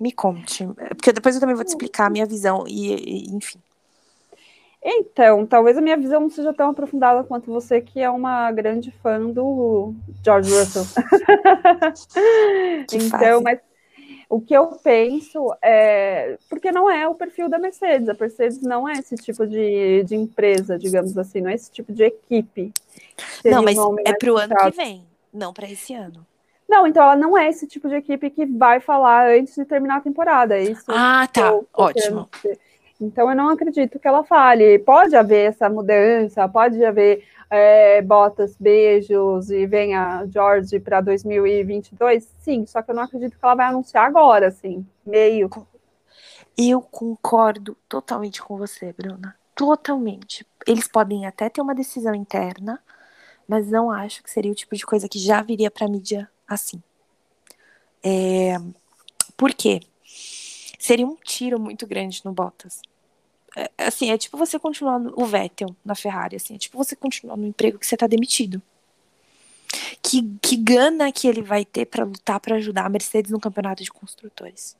[0.00, 0.66] Me conte.
[0.88, 3.58] Porque depois eu também vou te explicar a minha visão e, e- enfim.
[4.82, 8.90] Então, talvez a minha visão não seja tão aprofundada quanto você, que é uma grande
[9.02, 9.92] fã do
[10.24, 10.84] George Russell.
[12.92, 13.42] Então, fase.
[13.42, 13.58] mas
[14.28, 16.36] o que eu penso é.
[16.48, 18.08] Porque não é o perfil da Mercedes.
[18.08, 21.92] A Mercedes não é esse tipo de, de empresa, digamos assim, não é esse tipo
[21.92, 22.72] de equipe.
[23.44, 26.26] Não, o mas é mais pro ano que vem, não para esse ano.
[26.68, 29.98] Não, então ela não é esse tipo de equipe que vai falar antes de terminar
[29.98, 30.56] a temporada.
[30.58, 31.48] É isso Ah, tá.
[31.48, 32.28] eu Ótimo.
[33.00, 34.78] Então eu não acredito que ela fale.
[34.80, 42.28] Pode haver essa mudança, pode haver é, botas, beijos e venha George para 2022?
[42.40, 45.50] Sim, só que eu não acredito que ela vai anunciar agora, assim, meio.
[46.56, 49.36] Eu concordo totalmente com você, Bruna.
[49.54, 50.46] Totalmente.
[50.66, 52.82] Eles podem até ter uma decisão interna,
[53.46, 56.82] mas não acho que seria o tipo de coisa que já viria pra mídia assim.
[58.02, 58.56] É...
[59.36, 59.80] Por quê?
[60.78, 62.80] Seria um tiro muito grande no Bottas.
[63.56, 66.94] É, assim, é tipo você continuar no, o Vettel na Ferrari, assim, é tipo você
[66.94, 68.60] continuar no emprego que você tá demitido.
[70.02, 73.82] Que, que gana que ele vai ter para lutar para ajudar a Mercedes no campeonato
[73.82, 74.76] de construtores.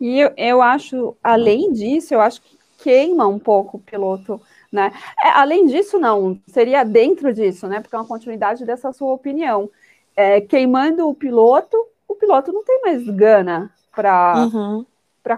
[0.00, 4.92] E eu, eu acho, além disso, eu acho que queima um pouco o piloto, né?
[5.22, 7.80] É, além disso, não, seria dentro disso, né?
[7.80, 9.70] Porque é uma continuidade dessa sua opinião.
[10.14, 11.76] É, queimando o piloto,
[12.06, 14.86] o piloto não tem mais gana para uhum.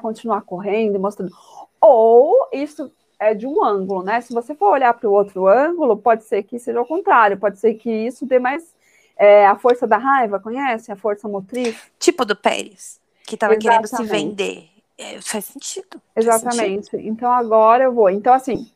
[0.01, 1.32] continuar correndo, mostrando.
[1.80, 4.20] Ou isso é de um ângulo, né?
[4.20, 7.58] Se você for olhar para o outro ângulo, pode ser que seja o contrário, pode
[7.58, 8.74] ser que isso dê mais
[9.16, 10.90] é, a força da raiva, conhece?
[10.90, 11.76] A força motriz.
[11.98, 14.68] Tipo do Pérez, que estava querendo se vender.
[14.96, 16.00] É, faz sentido.
[16.16, 16.56] Exatamente.
[16.56, 17.08] Faz sentido.
[17.08, 18.10] Então agora eu vou.
[18.10, 18.70] Então, assim,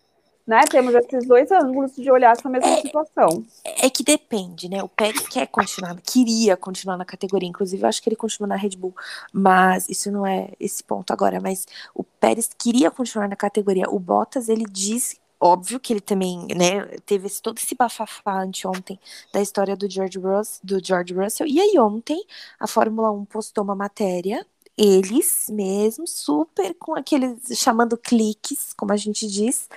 [0.46, 0.62] né?
[0.70, 3.44] Temos esses dois ângulos de olhar essa mesma é, situação.
[3.64, 4.82] É que depende, né?
[4.82, 8.56] O Pérez quer continuar, queria continuar na categoria, inclusive eu acho que ele continua na
[8.56, 8.94] Red Bull,
[9.32, 11.40] mas isso não é esse ponto agora.
[11.40, 13.88] Mas o Pérez queria continuar na categoria.
[13.88, 18.98] O Bottas, ele diz óbvio que ele também, né, teve esse, todo esse bafafá anteontem
[19.32, 21.46] da história do George, Russell, do George Russell.
[21.46, 22.24] E aí ontem
[22.58, 24.46] a Fórmula 1 postou uma matéria
[24.76, 29.68] eles mesmos, super com aqueles chamando cliques, como a gente diz,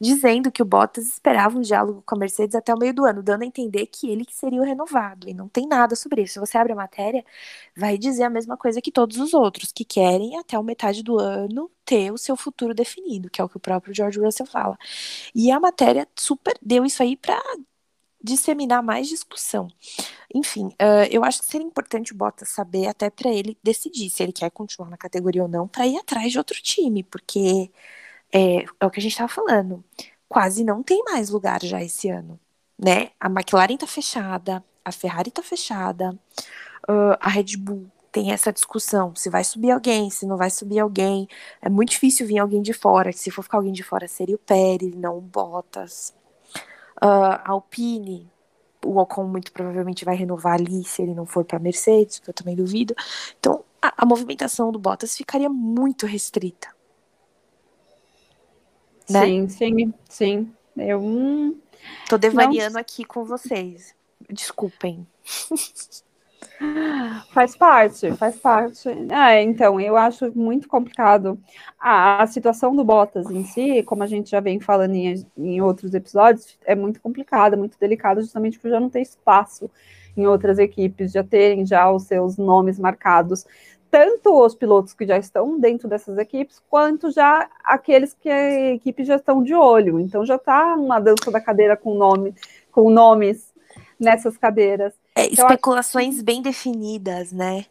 [0.00, 3.22] dizendo que o Bottas esperava um diálogo com a Mercedes até o meio do ano,
[3.22, 6.34] dando a entender que ele que seria o renovado, e não tem nada sobre isso.
[6.34, 7.24] Se você abre a matéria,
[7.76, 11.18] vai dizer a mesma coisa que todos os outros, que querem até o metade do
[11.18, 14.78] ano ter o seu futuro definido, que é o que o próprio George Russell fala.
[15.34, 17.40] E a matéria super deu isso aí para
[18.22, 19.68] disseminar mais discussão.
[20.34, 24.22] Enfim, uh, eu acho que seria importante o Bottas saber, até para ele decidir se
[24.22, 27.70] ele quer continuar na categoria ou não, para ir atrás de outro time, porque
[28.32, 29.84] é, é o que a gente estava falando.
[30.28, 32.40] Quase não tem mais lugar já esse ano,
[32.78, 33.10] né?
[33.20, 36.18] A McLaren tá fechada, a Ferrari tá fechada,
[36.88, 40.78] uh, a Red Bull tem essa discussão, se vai subir alguém, se não vai subir
[40.78, 41.26] alguém.
[41.62, 44.38] É muito difícil vir alguém de fora, se for ficar alguém de fora seria o
[44.38, 46.14] Pérez, não o Bottas.
[47.02, 48.30] Uh, Alpine,
[48.84, 52.34] o Ocon muito provavelmente vai renovar ali se ele não for para Mercedes, que eu
[52.34, 52.94] também duvido.
[53.38, 56.68] Então, a, a, movimentação do Bottas ficaria muito restrita.
[59.10, 59.24] Né?
[59.24, 60.52] Sim, sim, sim.
[60.76, 61.58] Eu hum,
[62.08, 62.80] tô devariando não...
[62.80, 63.94] aqui com vocês.
[64.30, 65.06] Desculpem.
[67.32, 68.88] Faz parte, faz parte.
[69.10, 71.38] É, então, eu acho muito complicado.
[71.78, 75.60] A, a, situação do Bottas em si, como a gente já vem falando em, em
[75.60, 79.70] outros episódios, é muito complicada, muito delicada, justamente por já não ter espaço
[80.16, 83.46] em outras equipes, já terem já os seus nomes marcados,
[83.90, 89.04] tanto os pilotos que já estão dentro dessas equipes, quanto já aqueles que a equipe
[89.04, 90.00] já estão de olho.
[90.00, 92.34] Então já está uma dança da cadeira com nome,
[92.70, 93.51] com nomes
[93.98, 94.94] nessas cadeiras.
[95.14, 96.22] É, especulações que...
[96.22, 97.66] bem definidas, né?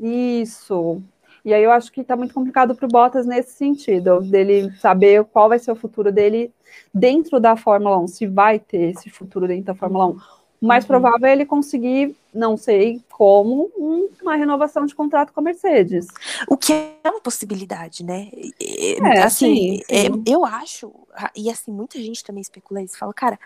[0.00, 1.02] Isso.
[1.44, 5.24] E aí eu acho que está muito complicado para o Bottas nesse sentido, dele saber
[5.24, 6.52] qual vai ser o futuro dele
[6.94, 10.41] dentro da Fórmula 1, se vai ter esse futuro dentro da Fórmula 1.
[10.62, 10.88] O mais uhum.
[10.88, 16.06] provável é ele conseguir, não sei como, um, uma renovação de contrato com a Mercedes.
[16.48, 18.30] O que é uma possibilidade, né?
[18.60, 20.24] É, assim, sim, sim.
[20.26, 20.92] É, eu acho,
[21.36, 23.38] e assim, muita gente também especula isso, fala, cara,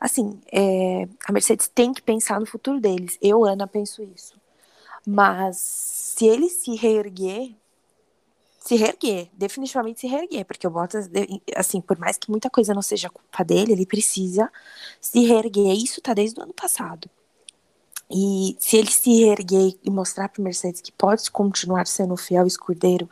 [0.00, 3.18] Assim, é, a Mercedes tem que pensar no futuro deles.
[3.20, 4.34] Eu, Ana, penso isso.
[5.06, 7.54] Mas se ele se reerguer,
[8.70, 11.10] se reerguer, definitivamente se reerguer, porque o Bottas,
[11.56, 14.48] assim, por mais que muita coisa não seja culpa dele, ele precisa
[15.00, 15.74] se reerguer.
[15.74, 17.10] Isso tá desde o ano passado.
[18.08, 23.10] E se ele se reerguer e mostrar para Mercedes que pode continuar sendo fiel escudeiro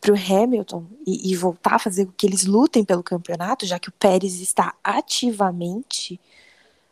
[0.00, 3.80] para o Hamilton e, e, voltar a fazer com que eles lutem pelo campeonato, já
[3.80, 6.20] que o Pérez está ativamente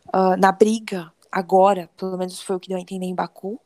[0.07, 3.57] uh, na briga agora, pelo menos foi o que deu a entender em Baku,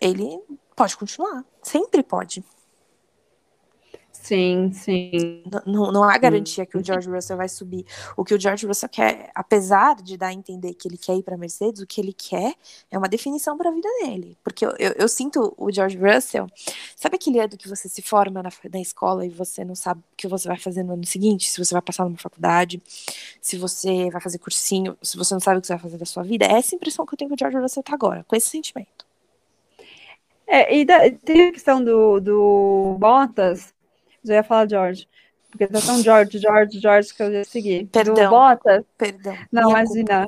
[0.00, 0.40] ele
[0.76, 2.44] pode continuar, sempre pode.
[4.22, 5.42] Sim, sim.
[5.66, 7.86] Não, não há garantia que o George Russell vai subir.
[8.16, 11.22] O que o George Russell quer, apesar de dar a entender que ele quer ir
[11.22, 12.54] para Mercedes, o que ele quer
[12.90, 14.36] é uma definição para a vida dele.
[14.44, 16.46] Porque eu, eu, eu, sinto o George Russell.
[16.94, 20.16] Sabe aquele ano que você se forma na, na escola e você não sabe o
[20.16, 21.50] que você vai fazer no ano seguinte?
[21.50, 22.80] Se você vai passar numa faculdade,
[23.40, 26.06] se você vai fazer cursinho, se você não sabe o que você vai fazer da
[26.06, 26.44] sua vida?
[26.44, 29.06] É essa impressão que eu tenho que o George Russell tá agora, com esse sentimento.
[30.46, 33.72] É, e da, tem a questão do, do Bottas
[34.24, 35.08] já ia falar George.
[35.50, 37.86] Porque tá tão George, George, George que eu ia seguir.
[37.86, 38.14] Perdão.
[38.14, 38.84] Do Bottas.
[38.96, 39.36] Perdão.
[39.50, 40.26] Não, imagina.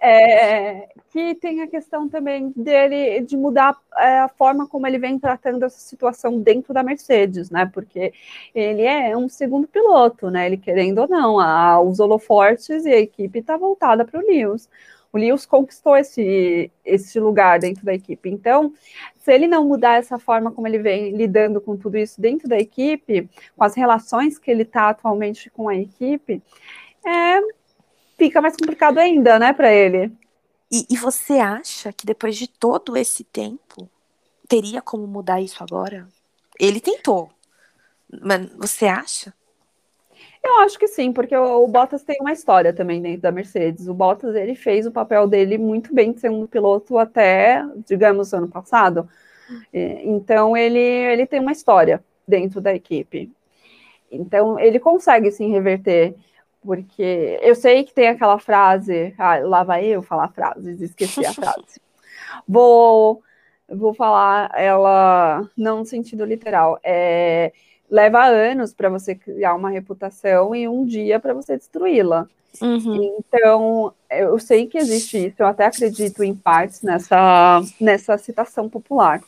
[0.00, 5.18] É, que tem a questão também dele de mudar é, a forma como ele vem
[5.18, 7.68] tratando essa situação dentro da Mercedes, né?
[7.72, 8.12] Porque
[8.54, 10.46] ele é um segundo piloto, né?
[10.46, 14.68] Ele querendo ou não, a, os holofortes e a equipe está voltada para o Lewis.
[15.16, 18.28] O Lewis conquistou esse, esse lugar dentro da equipe.
[18.28, 18.74] Então,
[19.16, 22.58] se ele não mudar essa forma como ele vem lidando com tudo isso dentro da
[22.58, 26.42] equipe, com as relações que ele está atualmente com a equipe,
[27.02, 27.40] é,
[28.18, 30.12] fica mais complicado ainda, né, para ele.
[30.70, 33.88] E, e você acha que depois de todo esse tempo,
[34.46, 36.06] teria como mudar isso agora?
[36.60, 37.30] Ele tentou.
[38.20, 39.32] Mas você acha?
[40.46, 43.88] Eu acho que sim, porque o, o, Bottas tem uma história também dentro da Mercedes.
[43.88, 48.46] O Bottas ele fez o papel dele muito bem de segundo piloto até, digamos, ano
[48.48, 49.08] passado.
[49.72, 53.32] Então ele, ele tem uma história dentro da equipe.
[54.10, 56.14] Então ele consegue sim reverter,
[56.62, 61.32] porque eu sei que tem aquela frase, ah, lá vai eu falar frases, esqueci a
[61.34, 61.80] frase.
[62.46, 63.20] Vou
[63.68, 67.52] vou falar ela não no sentido literal, é
[67.90, 72.26] leva anos para você criar uma reputação e um dia para você destruí-la.
[72.60, 73.18] Uhum.
[73.18, 79.22] Então, eu sei que existe isso, eu até acredito em partes nessa, nessa citação popular.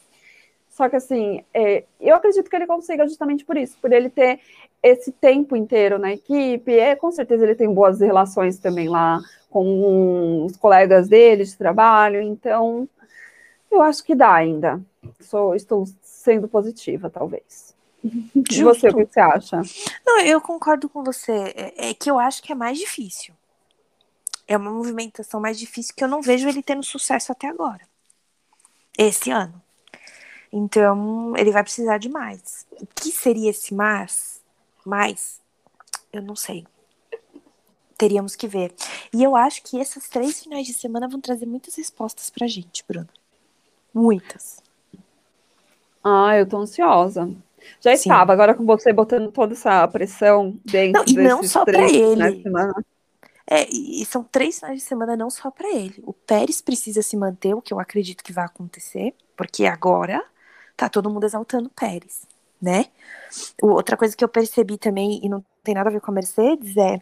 [0.70, 4.40] Só que, assim, é, eu acredito que ele consiga justamente por isso, por ele ter
[4.82, 10.44] esse tempo inteiro na equipe, é, com certeza ele tem boas relações também lá com
[10.44, 12.88] os colegas dele de trabalho, então
[13.70, 14.80] eu acho que dá ainda.
[15.20, 17.74] Sou, estou sendo positiva, talvez.
[18.02, 19.60] De você, o que você acha?
[20.06, 21.32] Não, eu concordo com você.
[21.32, 23.34] É, é, que eu acho que é mais difícil.
[24.46, 27.80] É uma movimentação mais difícil que eu não vejo ele tendo sucesso até agora.
[28.96, 29.60] Esse ano.
[30.52, 32.66] Então, ele vai precisar de mais.
[32.80, 34.42] O que seria esse mais?
[34.84, 35.40] Mais?
[36.12, 36.66] Eu não sei.
[37.98, 38.74] Teríamos que ver.
[39.12, 42.84] E eu acho que esses três finais de semana vão trazer muitas respostas pra gente,
[42.88, 43.08] Bruno.
[43.92, 44.62] Muitas.
[46.02, 47.30] Ah, eu tô ansiosa.
[47.80, 48.10] Já Sim.
[48.10, 52.42] estava, agora com você botando toda essa pressão dentro não, E não só para ele.
[53.50, 56.02] É, e são três finais de semana não só para ele.
[56.04, 60.22] O Pérez precisa se manter, o que eu acredito que vai acontecer, porque agora
[60.76, 62.26] tá todo mundo exaltando o Pérez,
[62.60, 62.86] né?
[63.62, 66.76] Outra coisa que eu percebi também, e não tem nada a ver com a Mercedes,
[66.76, 67.00] é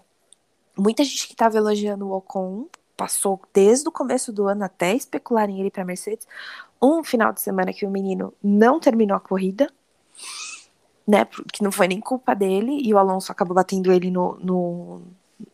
[0.77, 5.61] muita gente que tava elogiando o Ocon, passou desde o começo do ano até especularem
[5.61, 6.29] ele para Mercedes,
[6.81, 9.69] um final de semana que o menino não terminou a corrida,
[11.07, 11.27] né?
[11.53, 15.03] Que não foi nem culpa dele, e o Alonso acabou batendo ele no, no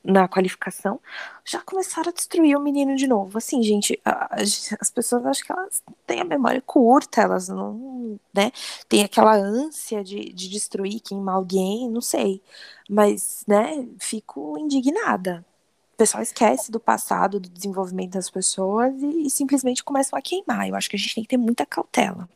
[0.05, 1.00] na qualificação,
[1.44, 3.38] já começaram a destruir o menino de novo.
[3.38, 8.53] Assim, gente, as pessoas acho que elas têm a memória curta, elas não, né?
[8.88, 12.40] Tem aquela ânsia de, de destruir, queimar alguém, não sei.
[12.88, 15.44] Mas, né, fico indignada.
[15.94, 20.68] O pessoal esquece do passado, do desenvolvimento das pessoas e, e simplesmente começam a queimar.
[20.68, 22.28] Eu acho que a gente tem que ter muita cautela.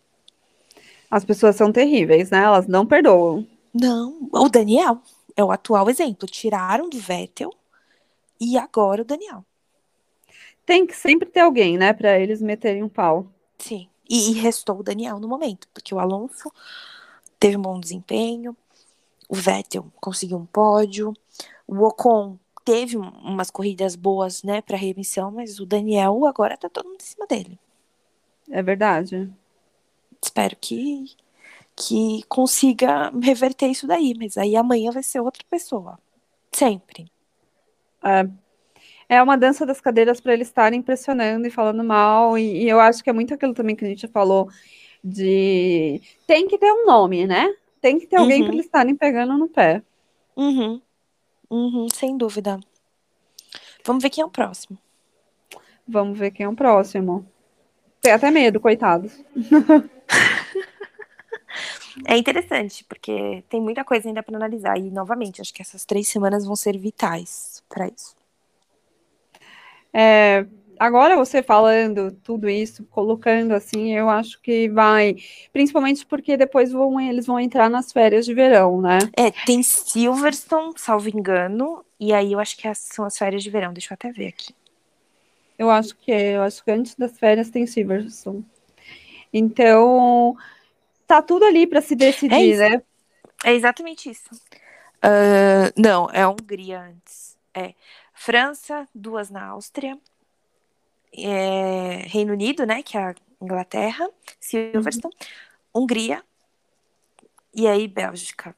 [1.11, 2.43] As pessoas são terríveis, né?
[2.43, 3.47] Elas não perdoam.
[3.73, 5.01] Não, o Daniel
[5.37, 6.29] é o atual exemplo.
[6.29, 7.53] Tiraram do Vettel
[8.41, 9.45] e agora o Daniel.
[10.65, 13.27] Tem que sempre ter alguém, né, para eles meterem um pau.
[13.59, 13.89] Sim.
[14.09, 16.53] E, e, restou o Daniel no momento, porque o Alonso
[17.39, 18.57] teve um bom desempenho,
[19.29, 21.13] o Vettel conseguiu um pódio,
[21.67, 26.89] o Ocon teve umas corridas boas, né, para remissão, mas o Daniel agora tá todo
[26.89, 27.59] mundo em cima dele.
[28.51, 29.31] É verdade
[30.27, 31.07] espero que,
[31.75, 35.99] que consiga reverter isso daí, mas aí amanhã vai ser outra pessoa.
[36.53, 37.11] Sempre.
[38.05, 38.29] É,
[39.09, 42.81] é uma dança das cadeiras para eles estarem pressionando e falando mal, e, e, eu
[42.81, 44.49] acho que é muito aquilo também que a gente falou
[45.03, 47.55] de tem que ter um nome, né?
[47.81, 48.47] Tem que ter alguém uhum.
[48.47, 49.83] para eles estarem pegando no pé.
[50.37, 50.81] Uhum.
[51.49, 52.59] Uhum, sem dúvida.
[53.85, 54.77] Vamos ver quem é o próximo.
[55.87, 57.25] Vamos ver quem é o próximo.
[58.07, 59.13] Tem até medo, coitados.
[62.07, 64.77] É interessante, porque tem muita coisa ainda para analisar.
[64.77, 68.15] E, novamente, acho que essas três semanas vão ser vitais para isso.
[69.95, 70.45] É,
[70.79, 75.17] agora você falando tudo isso, colocando assim, eu acho que vai,
[75.55, 78.99] principalmente porque depois vão, eles vão entrar nas férias de verão, né?
[79.17, 83.73] É, tem Silverstone, salvo engano, e aí eu acho que são as férias de verão,
[83.73, 84.53] deixa eu até ver aqui.
[85.59, 88.45] Eu acho que é, eu acho que antes das férias tem Silverstone.
[89.33, 90.37] Então,
[91.07, 92.83] tá tudo ali para se decidir, é né?
[93.45, 94.29] É exatamente isso.
[94.97, 97.37] Uh, não, é a Hungria antes.
[97.55, 97.75] É
[98.13, 99.99] França, duas na Áustria,
[101.17, 104.09] é, Reino Unido, né, que é a Inglaterra,
[104.41, 105.15] Silverstone,
[105.75, 105.83] uhum.
[105.83, 106.23] Hungria
[107.55, 108.55] e aí Bélgica.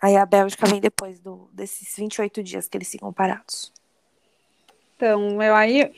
[0.00, 3.72] Aí a Bélgica vem depois do, desses 28 dias que eles ficam parados.
[4.96, 5.92] Então, eu aí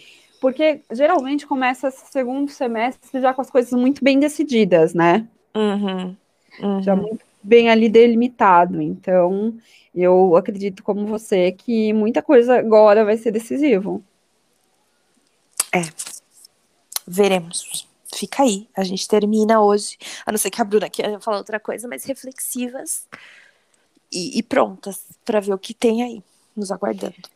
[0.44, 5.26] porque geralmente começa esse segundo semestre já com as coisas muito bem decididas, né?
[5.56, 6.14] Uhum,
[6.60, 6.82] uhum.
[6.82, 8.78] Já muito bem ali delimitado.
[8.82, 9.56] Então,
[9.94, 14.04] eu acredito como você que muita coisa agora vai ser decisivo.
[15.72, 15.80] É.
[17.08, 17.88] Veremos.
[18.14, 18.68] Fica aí.
[18.76, 22.04] A gente termina hoje, a não ser que a Bruna queira falar outra coisa, mas
[22.04, 23.08] reflexivas
[24.12, 26.22] e, e prontas para ver o que tem aí,
[26.54, 27.33] nos aguardando.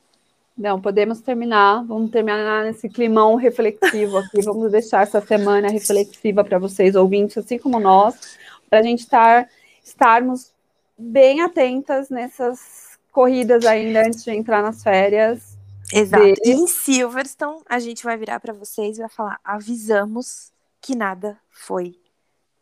[0.58, 1.84] Não, podemos terminar.
[1.84, 4.42] Vamos terminar nesse climão reflexivo aqui.
[4.42, 8.36] Vamos deixar essa semana reflexiva para vocês, ouvintes, assim como nós,
[8.68, 9.48] para a gente estar,
[9.84, 10.52] estarmos
[10.98, 15.56] bem atentas nessas corridas ainda antes de entrar nas férias.
[15.92, 16.24] Exato.
[16.24, 16.40] De...
[16.44, 21.38] E em Silverstone, a gente vai virar para vocês e vai falar: avisamos que nada
[21.50, 21.94] foi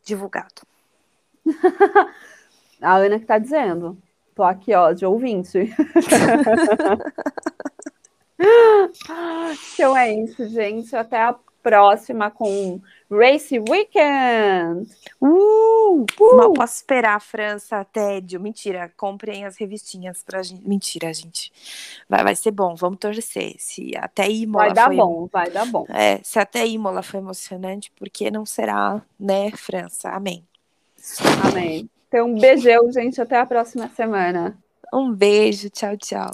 [0.05, 0.63] divulgado.
[2.83, 3.97] a Ana que está dizendo.
[4.37, 5.59] Tô aqui, ó, de ouvinte.
[9.73, 10.95] então é isso, gente.
[10.95, 12.79] Até a próxima com
[13.11, 14.91] Race Weekend.
[15.19, 16.37] Uh, uh.
[16.37, 18.39] Mal posso esperar, França, tédio.
[18.39, 20.69] Mentira, comprem as revistinhas pra gente.
[20.69, 21.51] Mentira, gente.
[22.07, 23.55] Vai, vai ser bom, vamos torcer.
[23.57, 24.97] Se até Imola vai dar foi...
[24.97, 25.87] bom, vai dar bom.
[25.89, 30.11] É, se até Imola foi emocionante, por que não será, né, França?
[30.11, 30.47] Amém.
[31.43, 31.89] Amém.
[32.17, 33.21] Então, um beijão, gente.
[33.21, 34.57] Até a próxima semana.
[34.93, 35.69] Um beijo.
[35.69, 36.31] Tchau, tchau.